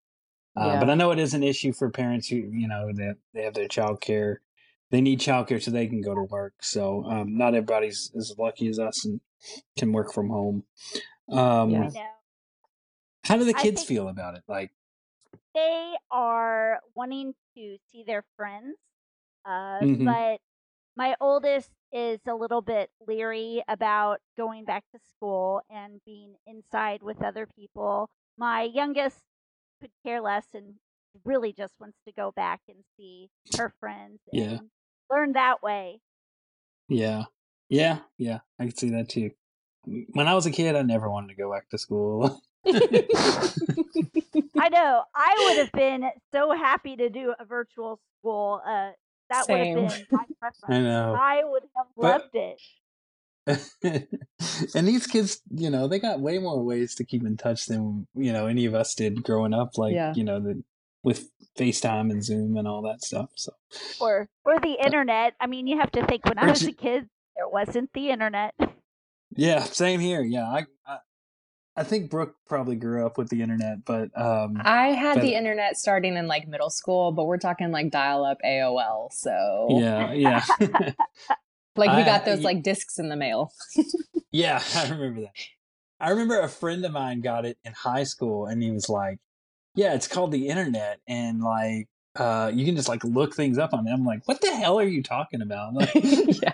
Uh, 0.59 0.65
Yeah. 0.65 0.79
But 0.79 0.89
I 0.89 0.95
know 0.95 1.11
it 1.11 1.19
is 1.19 1.33
an 1.33 1.43
issue 1.43 1.73
for 1.73 1.89
parents 1.89 2.27
who, 2.27 2.37
you 2.37 2.67
know, 2.67 2.91
that 2.93 3.17
they 3.33 3.43
have 3.43 3.53
their 3.53 3.67
child 3.67 4.01
care 4.01 4.41
they 4.89 5.01
need 5.01 5.19
childcare 5.19 5.61
so 5.61 5.71
they 5.71 5.87
can 5.87 6.01
go 6.01 6.15
to 6.15 6.23
work. 6.23 6.53
So 6.61 7.03
um, 7.05 7.37
not 7.37 7.55
everybody's 7.55 8.11
as 8.15 8.35
lucky 8.37 8.67
as 8.69 8.79
us 8.79 9.05
and 9.05 9.19
can 9.77 9.91
work 9.91 10.13
from 10.13 10.29
home. 10.29 10.63
Um, 11.29 11.71
Yeah. 11.71 11.89
No. 11.93 12.05
How 13.23 13.37
do 13.37 13.43
the 13.43 13.53
kids 13.53 13.83
feel 13.83 14.07
about 14.07 14.35
it? 14.35 14.43
Like, 14.47 14.71
they 15.53 15.95
are 16.09 16.79
wanting 16.95 17.33
to 17.55 17.77
see 17.91 18.03
their 18.03 18.23
friends, 18.37 18.77
uh, 19.43 19.81
Mhm. 19.81 20.05
but 20.05 20.39
my 20.95 21.15
oldest 21.19 21.69
is 21.91 22.21
a 22.25 22.33
little 22.33 22.61
bit 22.61 22.89
leery 23.05 23.63
about 23.67 24.21
going 24.37 24.63
back 24.63 24.85
to 24.93 24.99
school 24.99 25.61
and 25.69 26.01
being 26.05 26.35
inside 26.45 27.03
with 27.03 27.21
other 27.21 27.47
people. 27.47 28.09
My 28.37 28.63
youngest 28.63 29.21
could 29.81 29.91
care 30.05 30.21
less 30.21 30.45
and 30.53 30.75
really 31.25 31.51
just 31.53 31.73
wants 31.79 31.97
to 32.05 32.13
go 32.13 32.31
back 32.31 32.61
and 32.67 32.77
see 32.97 33.29
her 33.57 33.73
friends 33.79 34.19
Yeah. 34.31 34.43
and 34.59 34.69
learn 35.11 35.33
that 35.33 35.61
way. 35.63 35.99
yeah, 36.89 37.23
yeah, 37.69 37.99
yeah, 38.17 38.39
I 38.59 38.63
can 38.65 38.75
see 38.75 38.89
that 38.91 39.09
too. 39.09 39.31
When 39.85 40.27
I 40.27 40.33
was 40.35 40.45
a 40.45 40.51
kid, 40.51 40.75
I 40.75 40.81
never 40.83 41.09
wanted 41.09 41.29
to 41.29 41.35
go 41.35 41.51
back 41.51 41.69
to 41.69 41.77
school. 41.77 42.41
I 44.59 44.69
know. 44.69 45.03
I 45.15 45.35
would 45.47 45.57
have 45.59 45.71
been 45.73 46.09
so 46.33 46.51
happy 46.51 46.95
to 46.97 47.09
do 47.09 47.33
a 47.39 47.45
virtual 47.45 47.99
school. 48.19 48.61
Uh, 48.65 48.91
that 49.29 49.45
would 49.49 49.57
have 49.57 49.75
been 49.75 49.83
my 50.11 50.25
preference. 50.39 50.63
I 50.67 50.79
know. 50.79 51.15
I 51.19 51.41
would 51.43 51.63
have 51.75 51.87
But- 51.95 52.03
loved 52.03 52.35
it. 52.35 52.61
and 53.83 54.87
these 54.87 55.07
kids, 55.07 55.41
you 55.49 55.69
know, 55.69 55.87
they 55.87 55.99
got 55.99 56.19
way 56.19 56.37
more 56.39 56.61
ways 56.63 56.95
to 56.95 57.03
keep 57.05 57.25
in 57.25 57.37
touch 57.37 57.65
than 57.65 58.07
you 58.15 58.33
know 58.33 58.47
any 58.47 58.65
of 58.65 58.75
us 58.75 58.93
did 58.95 59.23
growing 59.23 59.53
up. 59.53 59.77
Like, 59.77 59.93
Yeah. 59.93 60.13
you 60.15 60.23
know, 60.23 60.39
the, 60.39 60.63
with 61.03 61.29
FaceTime 61.57 62.11
and 62.11 62.23
Zoom 62.23 62.57
and 62.57 62.67
all 62.67 62.81
that 62.83 63.01
stuff. 63.03 63.29
So, 63.35 63.53
or 64.01 64.27
or 64.45 64.59
the 64.59 64.77
internet. 64.83 65.33
I 65.39 65.47
mean, 65.47 65.67
you 65.67 65.79
have 65.79 65.91
to 65.93 66.05
think 66.05 66.25
when 66.25 66.37
I 66.37 66.49
was 66.49 66.59
ju- 66.61 66.69
a 66.69 66.73
kid, 66.73 67.07
there 67.35 67.47
wasn't 67.49 67.91
the 67.93 68.09
internet. 68.09 68.53
yeah, 69.35 69.63
same 69.63 69.99
here. 69.99 70.21
Yeah, 70.23 70.47
I, 70.47 70.65
I, 70.85 70.97
I 71.77 71.83
think 71.83 72.09
Brooke 72.09 72.35
probably 72.47 72.75
grew 72.75 73.05
up 73.05 73.17
with 73.17 73.29
the 73.29 73.41
internet, 73.41 73.85
but 73.85 74.09
um, 74.19 74.59
I 74.63 74.87
had 74.87 75.15
But- 75.15 75.21
the 75.21 75.35
internet 75.35 75.77
starting 75.77 76.15
in 76.17 76.27
like 76.27 76.47
middle 76.47 76.69
school, 76.71 77.11
but 77.11 77.25
we're 77.25 77.37
talking 77.37 77.71
like 77.71 77.91
dial 77.91 78.25
up 78.25 78.39
AOL. 78.45 79.11
So 79.13 79.67
yeah, 79.79 80.11
yeah, 80.13 80.43
like 81.77 81.95
we 81.95 82.01
I- 82.03 82.05
got 82.05 82.25
those 82.25 82.39
y- 82.39 82.43
like 82.45 82.63
discs 82.63 82.99
in 82.99 83.09
the 83.09 83.15
mail. 83.15 83.51
yeah. 84.31 84.61
I 84.75 84.89
remember 84.89 85.21
that. 85.21 85.31
I 85.99 86.09
remember 86.11 86.39
a 86.39 86.47
friend 86.49 86.85
of 86.85 86.91
mine 86.91 87.21
got 87.21 87.45
it 87.45 87.57
in 87.63 87.73
high 87.73 88.03
school, 88.03 88.45
and 88.45 88.61
he 88.61 88.69
was 88.71 88.87
like, 88.87 89.17
"Yeah, 89.75 89.93
it's 89.95 90.07
called 90.07 90.31
the 90.31 90.47
internet, 90.49 90.99
and 91.07 91.41
like." 91.41 91.87
Uh, 92.15 92.49
you 92.51 92.65
can 92.65 92.75
just 92.75 92.89
like 92.89 93.03
look 93.03 93.35
things 93.35 93.59
up 93.59 93.75
on 93.75 93.87
it. 93.87 93.91
I'm 93.91 94.03
like, 94.03 94.27
what 94.27 94.41
the 94.41 94.49
hell 94.49 94.79
are 94.79 94.83
you 94.87 95.03
talking 95.03 95.43
about? 95.43 95.75
Like, 95.75 95.91
yeah. 95.93 96.53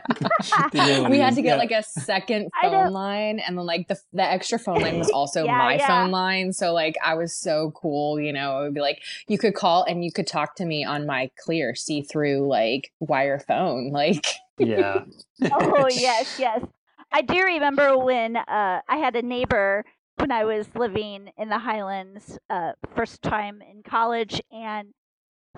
Didn't 0.73 1.03
know 1.03 1.09
we 1.09 1.19
had 1.19 1.27
was. 1.27 1.35
to 1.37 1.41
get 1.41 1.51
Yeah. 1.51 1.55
like 1.55 1.71
a 1.71 1.83
second 1.83 2.49
phone 2.61 2.91
line 2.91 3.39
and 3.39 3.57
then 3.57 3.65
like 3.65 3.87
the 3.87 3.97
the 4.11 4.23
extra 4.23 4.59
phone 4.59 4.81
line 4.81 4.97
was 4.99 5.09
also 5.09 5.45
Yeah, 5.45 5.57
my 5.57 5.75
yeah. 5.75 5.87
phone 5.87 6.11
line 6.11 6.51
so 6.51 6.73
like 6.73 6.95
i 7.01 7.13
was 7.13 7.33
so 7.33 7.71
cool 7.75 8.19
you 8.19 8.33
know 8.33 8.59
it 8.59 8.63
would 8.63 8.73
be 8.73 8.81
like 8.81 8.99
you 9.29 9.37
could 9.37 9.53
call 9.55 9.85
and 9.85 10.03
you 10.03 10.11
could 10.11 10.27
talk 10.27 10.55
to 10.57 10.65
me 10.65 10.83
on 10.83 11.05
my 11.05 11.29
clear 11.39 11.75
see-through 11.75 12.45
like 12.45 12.91
wire 12.99 13.39
phone 13.39 13.89
like 13.91 14.25
yeah. 14.57 15.03
oh 15.51 15.87
yes, 15.89 16.37
yes. 16.39 16.63
I 17.11 17.21
do 17.21 17.43
remember 17.43 17.97
when 17.97 18.37
uh, 18.37 18.81
I 18.87 18.97
had 18.97 19.15
a 19.15 19.21
neighbor 19.21 19.85
when 20.17 20.31
I 20.31 20.45
was 20.45 20.67
living 20.75 21.31
in 21.37 21.49
the 21.49 21.59
Highlands, 21.59 22.37
uh, 22.49 22.73
first 22.95 23.21
time 23.21 23.61
in 23.61 23.83
college, 23.83 24.41
and 24.51 24.93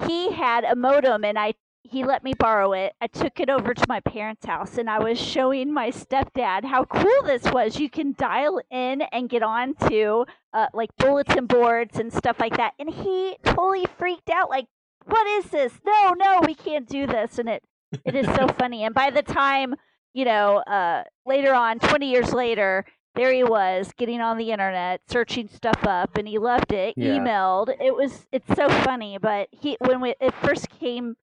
he 0.05 0.31
had 0.31 0.63
a 0.63 0.75
modem, 0.75 1.23
and 1.23 1.37
I 1.37 1.53
he 1.83 2.03
let 2.03 2.23
me 2.23 2.33
borrow 2.33 2.73
it. 2.73 2.93
I 2.99 3.05
took 3.05 3.39
it 3.39 3.47
over 3.47 3.73
to 3.75 3.85
my 3.87 3.99
parents' 3.99 4.45
house, 4.45 4.77
and 4.77 4.89
I 4.89 4.99
was 4.99 5.21
showing 5.21 5.71
my 5.71 5.91
stepdad 5.91 6.65
how 6.65 6.85
cool 6.85 7.23
this 7.23 7.43
was. 7.51 7.79
You 7.79 7.89
can 7.89 8.15
dial 8.17 8.59
in 8.71 9.03
and 9.03 9.29
get 9.29 9.43
on 9.43 9.75
to 9.89 10.25
uh, 10.51 10.67
like 10.73 10.89
bulletin 10.97 11.45
boards 11.45 11.99
and 11.99 12.11
stuff 12.11 12.39
like 12.39 12.57
that, 12.57 12.73
and 12.79 12.89
he 12.89 13.37
totally 13.43 13.85
freaked 13.97 14.29
out. 14.29 14.49
Like, 14.49 14.65
what 15.05 15.27
is 15.27 15.51
this? 15.51 15.73
No, 15.85 16.15
no, 16.17 16.41
we 16.45 16.55
can't 16.55 16.87
do 16.87 17.05
this, 17.05 17.37
and 17.37 17.47
it 17.47 17.63
it 18.03 18.15
is 18.15 18.25
so 18.35 18.47
funny. 18.47 18.83
And 18.83 18.93
by 18.93 19.09
the 19.09 19.21
time 19.21 19.75
you 20.15 20.23
know, 20.23 20.59
uh, 20.59 21.03
later 21.25 21.53
on, 21.53 21.77
20 21.77 22.09
years 22.09 22.33
later, 22.33 22.85
there 23.15 23.33
he 23.33 23.43
was 23.43 23.91
getting 23.97 24.21
on 24.21 24.37
the 24.37 24.51
internet, 24.51 25.01
searching 25.09 25.49
stuff 25.49 25.85
up, 25.85 26.17
and 26.17 26.25
he 26.27 26.37
loved 26.37 26.71
it. 26.71 26.95
Yeah. 26.97 27.17
Emailed. 27.17 27.69
It 27.81 27.93
was. 27.93 28.25
It's 28.31 28.47
so 28.55 28.69
funny. 28.69 29.17
But 29.21 29.49
he, 29.51 29.77
when 29.79 30.01
we, 30.01 30.15
it 30.21 30.33
first 30.41 30.69
came 30.69 31.15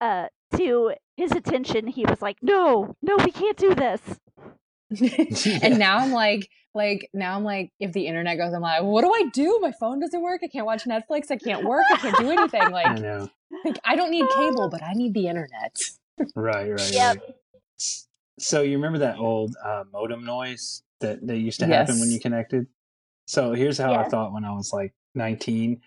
uh, 0.00 0.26
to 0.56 0.92
his 1.16 1.32
attention, 1.32 1.86
he 1.86 2.04
was 2.04 2.20
like, 2.20 2.36
"No, 2.42 2.96
no, 3.00 3.16
we 3.16 3.30
can't 3.30 3.56
do 3.56 3.74
this." 3.74 4.00
and 5.62 5.78
now 5.78 5.96
i'm 5.96 6.12
like 6.12 6.50
like 6.74 7.08
now 7.14 7.34
i'm 7.34 7.44
like 7.44 7.72
if 7.80 7.94
the 7.94 8.06
internet 8.06 8.36
goes 8.36 8.52
i'm 8.52 8.60
like 8.60 8.82
what 8.82 9.02
do 9.02 9.10
i 9.10 9.24
do 9.32 9.58
my 9.62 9.72
phone 9.72 9.98
doesn't 9.98 10.20
work 10.20 10.42
i 10.44 10.46
can't 10.48 10.66
watch 10.66 10.84
netflix 10.84 11.30
i 11.30 11.36
can't 11.36 11.64
work 11.64 11.82
i 11.90 11.96
can't 11.96 12.18
do 12.18 12.30
anything 12.30 12.60
I 12.60 12.68
like, 12.68 12.98
know. 12.98 13.30
like 13.64 13.78
i 13.86 13.96
don't 13.96 14.10
need 14.10 14.28
cable 14.28 14.68
but 14.68 14.82
i 14.82 14.92
need 14.92 15.14
the 15.14 15.28
internet 15.28 15.78
Right, 16.34 16.68
right, 16.70 16.92
Yep. 16.92 17.16
right. 17.16 17.36
So 18.38 18.62
you 18.62 18.76
remember 18.76 18.98
that 18.98 19.18
old 19.18 19.54
uh, 19.64 19.84
modem 19.92 20.24
noise 20.24 20.82
that, 21.00 21.26
that 21.26 21.36
used 21.36 21.60
to 21.60 21.66
happen 21.66 22.00
when 22.00 22.10
you 22.10 22.18
connected? 22.18 22.66
So 23.26 23.52
here's 23.52 23.78
how 23.78 23.92
I 23.94 24.04
thought 24.04 24.32
when 24.32 24.44
I 24.44 24.52
was 24.52 24.72
like 24.72 24.94
19. 25.14 25.80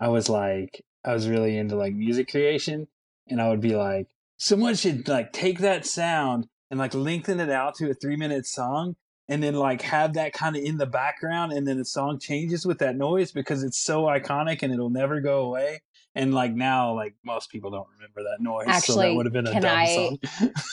I 0.00 0.08
was 0.08 0.28
like, 0.28 0.84
I 1.04 1.12
was 1.12 1.28
really 1.28 1.56
into 1.56 1.76
like 1.76 1.92
music 1.92 2.28
creation, 2.30 2.86
and 3.28 3.40
I 3.40 3.48
would 3.48 3.60
be 3.60 3.74
like, 3.74 4.08
someone 4.36 4.74
should 4.74 5.08
like 5.08 5.32
take 5.32 5.58
that 5.60 5.86
sound 5.86 6.48
and 6.70 6.78
like 6.78 6.94
lengthen 6.94 7.40
it 7.40 7.50
out 7.50 7.74
to 7.76 7.90
a 7.90 7.94
three 7.94 8.16
minute 8.16 8.46
song, 8.46 8.96
and 9.28 9.42
then 9.42 9.54
like 9.54 9.82
have 9.82 10.14
that 10.14 10.32
kind 10.32 10.56
of 10.56 10.62
in 10.62 10.78
the 10.78 10.86
background, 10.86 11.52
and 11.52 11.66
then 11.66 11.78
the 11.78 11.84
song 11.84 12.18
changes 12.18 12.64
with 12.64 12.78
that 12.78 12.96
noise 12.96 13.32
because 13.32 13.62
it's 13.62 13.78
so 13.78 14.02
iconic 14.04 14.62
and 14.62 14.72
it'll 14.72 14.90
never 14.90 15.20
go 15.20 15.40
away. 15.40 15.82
And 16.14 16.34
like 16.34 16.52
now, 16.52 16.94
like 16.94 17.14
most 17.24 17.50
people 17.50 17.70
don't 17.70 17.86
remember 17.96 18.22
that 18.22 18.42
noise, 18.42 18.64
so 18.64 18.70
that 18.70 18.76
Actually, 18.76 19.14
would 19.16 19.26
have 19.26 19.32
been 19.32 19.46
a 19.46 19.52
can 19.52 19.62
dumb 19.62 19.78
I- 19.78 19.94
song. 19.94 20.18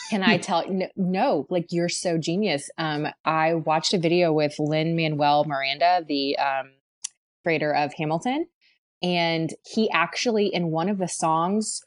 Can 0.10 0.24
I 0.24 0.38
tell? 0.40 0.64
No, 0.68 0.88
no, 0.96 1.46
like 1.50 1.68
you're 1.72 1.90
so 1.90 2.18
genius. 2.18 2.70
Um, 2.78 3.08
I 3.26 3.54
watched 3.54 3.94
a 3.94 4.00
video 4.00 4.34
with 4.34 4.56
Lin-Manuel 4.58 5.46
Miranda, 5.46 6.04
the 6.08 6.38
um, 6.38 6.72
creator 7.44 7.74
of 7.76 7.94
Hamilton, 7.94 8.48
and 9.04 9.54
he 9.64 9.90
actually 9.92 10.48
in 10.48 10.72
one 10.72 10.90
of 10.90 10.98
the 10.98 11.08
songs, 11.08 11.82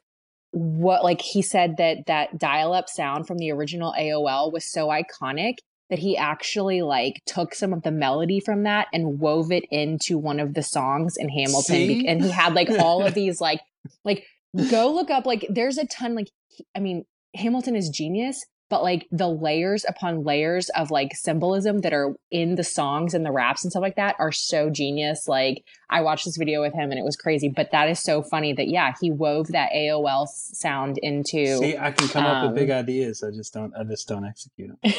what 0.52 1.02
like 1.02 1.20
he 1.20 1.42
said 1.42 1.78
that 1.78 2.06
that 2.06 2.38
dial-up 2.38 2.88
sound 2.88 3.26
from 3.26 3.38
the 3.38 3.50
original 3.50 3.92
AOL 3.98 4.52
was 4.52 4.70
so 4.70 4.88
iconic 4.88 5.54
that 5.90 5.98
he 5.98 6.16
actually 6.16 6.82
like 6.82 7.22
took 7.26 7.54
some 7.54 7.72
of 7.72 7.82
the 7.82 7.90
melody 7.90 8.40
from 8.40 8.64
that 8.64 8.88
and 8.92 9.18
wove 9.18 9.50
it 9.52 9.64
into 9.70 10.18
one 10.18 10.40
of 10.40 10.54
the 10.54 10.62
songs 10.62 11.16
in 11.16 11.28
Hamilton? 11.28 11.88
Be- 11.88 12.08
and 12.08 12.22
he 12.22 12.30
had 12.30 12.54
like 12.54 12.70
all 12.70 13.04
of 13.04 13.14
these 13.14 13.40
like 13.40 13.60
like 14.04 14.24
go 14.70 14.92
look 14.92 15.10
up 15.10 15.26
like 15.26 15.46
there's 15.48 15.78
a 15.78 15.86
ton 15.86 16.14
like 16.14 16.30
I 16.76 16.80
mean 16.80 17.04
Hamilton 17.34 17.76
is 17.76 17.88
genius, 17.88 18.44
but 18.68 18.82
like 18.82 19.06
the 19.10 19.28
layers 19.28 19.84
upon 19.88 20.24
layers 20.24 20.68
of 20.70 20.90
like 20.90 21.14
symbolism 21.14 21.80
that 21.80 21.92
are 21.92 22.14
in 22.30 22.54
the 22.54 22.64
songs 22.64 23.14
and 23.14 23.24
the 23.24 23.32
raps 23.32 23.64
and 23.64 23.70
stuff 23.70 23.82
like 23.82 23.96
that 23.96 24.16
are 24.18 24.32
so 24.32 24.70
genius. 24.70 25.26
Like 25.26 25.64
I 25.90 26.02
watched 26.02 26.24
this 26.24 26.36
video 26.36 26.60
with 26.60 26.74
him 26.74 26.90
and 26.90 26.98
it 26.98 27.04
was 27.04 27.16
crazy, 27.16 27.48
but 27.48 27.70
that 27.72 27.88
is 27.88 28.00
so 28.00 28.22
funny 28.22 28.52
that 28.52 28.68
yeah, 28.68 28.92
he 29.00 29.10
wove 29.10 29.48
that 29.48 29.70
AOL 29.72 30.26
sound 30.28 30.98
into 30.98 31.58
See, 31.58 31.76
I 31.76 31.92
can 31.92 32.08
come 32.08 32.24
up 32.24 32.42
with 32.42 32.50
um, 32.50 32.54
big 32.54 32.70
ideas. 32.70 33.22
I 33.22 33.30
just 33.30 33.54
don't. 33.54 33.74
I 33.74 33.84
just 33.84 34.08
don't 34.08 34.24
execute 34.24 34.70
them. 34.82 34.92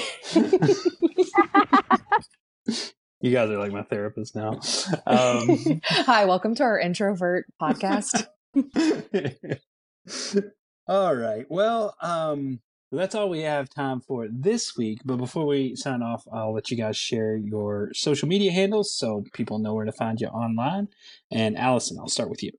You 3.22 3.34
guys 3.34 3.50
are 3.50 3.58
like 3.58 3.74
my 3.74 3.84
therapist 3.84 4.36
now. 4.36 4.62
Um, 5.06 5.82
Hi, 5.84 6.26
welcome 6.26 6.56
to 6.56 6.64
our 6.64 6.80
introvert 6.80 7.46
podcast. 7.62 8.28
all 10.88 11.16
right. 11.16 11.46
Well, 11.50 11.96
um, 12.02 12.62
that's 12.98 13.14
all 13.14 13.30
we 13.30 13.42
have 13.42 13.70
time 13.70 14.02
for 14.02 14.28
this 14.32 14.76
week. 14.76 15.02
But 15.06 15.18
before 15.18 15.46
we 15.46 15.76
sign 15.76 16.02
off, 16.02 16.28
I'll 16.32 16.54
let 16.54 16.72
you 16.72 16.78
guys 16.78 16.98
share 16.98 17.36
your 17.36 17.92
social 17.94 18.28
media 18.28 18.52
handles 18.52 18.94
so 18.94 19.24
people 19.34 19.60
know 19.60 19.74
where 19.74 19.86
to 19.86 19.92
find 19.92 20.20
you 20.20 20.28
online. 20.28 20.88
And 21.32 21.58
Allison, 21.58 21.98
I'll 22.00 22.08
start 22.08 22.30
with 22.30 22.42
you. 22.42 22.52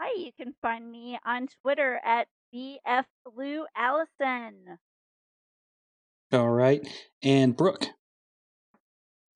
Hi, 0.00 0.10
you 0.16 0.30
can 0.38 0.54
find 0.62 0.90
me 0.90 1.18
on 1.24 1.48
Twitter 1.62 2.00
at 2.04 2.28
bfluallison. 2.54 3.66
All 6.32 6.50
right. 6.50 6.86
And 7.22 7.56
Brooke. 7.56 7.86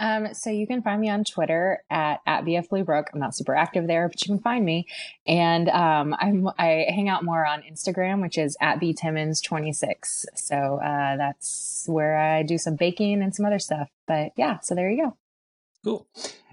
Um, 0.00 0.34
so 0.34 0.50
you 0.50 0.66
can 0.66 0.82
find 0.82 1.00
me 1.00 1.08
on 1.10 1.24
Twitter 1.24 1.82
at 1.90 2.20
at 2.26 2.44
bfbluebrook. 2.44 3.06
I'm 3.12 3.20
not 3.20 3.34
super 3.34 3.54
active 3.54 3.86
there, 3.86 4.08
but 4.08 4.20
you 4.20 4.26
can 4.34 4.40
find 4.42 4.64
me. 4.64 4.86
And 5.26 5.68
um, 5.68 6.14
I'm 6.18 6.48
I 6.58 6.86
hang 6.88 7.08
out 7.08 7.24
more 7.24 7.44
on 7.44 7.62
Instagram, 7.62 8.20
which 8.22 8.38
is 8.38 8.56
at 8.60 8.80
btimmons26. 8.80 10.24
So 10.36 10.80
uh, 10.82 11.16
that's 11.16 11.84
where 11.86 12.16
I 12.16 12.42
do 12.42 12.58
some 12.58 12.76
baking 12.76 13.22
and 13.22 13.34
some 13.34 13.46
other 13.46 13.58
stuff. 13.58 13.88
But 14.06 14.32
yeah, 14.36 14.60
so 14.60 14.74
there 14.74 14.90
you 14.90 15.04
go. 15.04 15.16
Cool. 15.84 16.06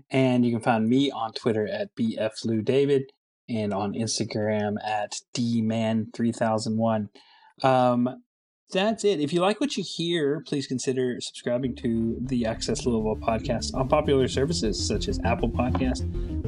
And 0.10 0.46
you 0.46 0.52
can 0.52 0.62
find 0.62 0.88
me 0.88 1.12
on 1.12 1.34
Twitter 1.34 1.68
at 1.68 1.96
bflewdavid. 1.96 3.06
and 3.48 3.74
on 3.74 3.94
Instagram 3.94 4.76
at 4.84 5.22
dman3001. 5.36 7.10
Um, 7.64 8.24
that's 8.72 9.04
it. 9.04 9.20
If 9.20 9.32
you 9.32 9.42
like 9.42 9.62
what 9.62 9.78
you 9.78 9.84
hear, 9.84 10.42
please 10.46 10.68
consider 10.68 11.20
subscribing 11.22 11.76
to 11.78 12.18
the 12.22 12.46
Access 12.46 12.86
Louisville 12.86 13.16
podcast 13.16 13.74
on 13.74 13.88
popular 13.88 14.28
services 14.28 14.86
such 14.86 15.08
as 15.08 15.20
Apple 15.24 15.50
Podcast, 15.50 16.02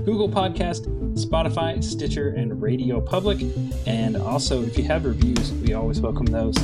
Google 0.05 0.29
Podcast, 0.29 0.85
Spotify, 1.15 1.83
Stitcher, 1.83 2.29
and 2.29 2.61
Radio 2.61 2.99
Public. 3.01 3.39
And 3.85 4.17
also, 4.17 4.63
if 4.63 4.77
you 4.77 4.83
have 4.85 5.05
reviews, 5.05 5.51
we 5.53 5.73
always 5.73 6.01
welcome 6.01 6.25
those. 6.25 6.55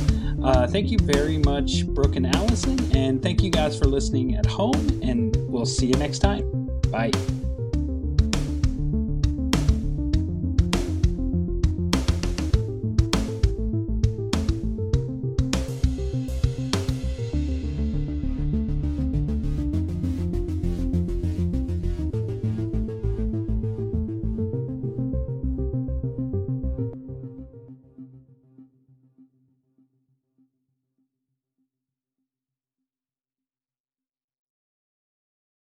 Uh, 0.42 0.66
thank 0.66 0.90
you 0.90 0.98
very 0.98 1.38
much, 1.38 1.86
Brooke 1.86 2.16
and 2.16 2.34
Allison, 2.34 2.78
and 2.96 3.22
thank 3.22 3.42
you 3.42 3.50
guys 3.50 3.78
for 3.78 3.86
listening 3.86 4.36
at 4.36 4.46
home. 4.46 5.00
And 5.02 5.34
we'll 5.48 5.66
see 5.66 5.86
you 5.86 5.94
next 5.94 6.18
time. 6.18 6.68
Bye. 6.90 7.10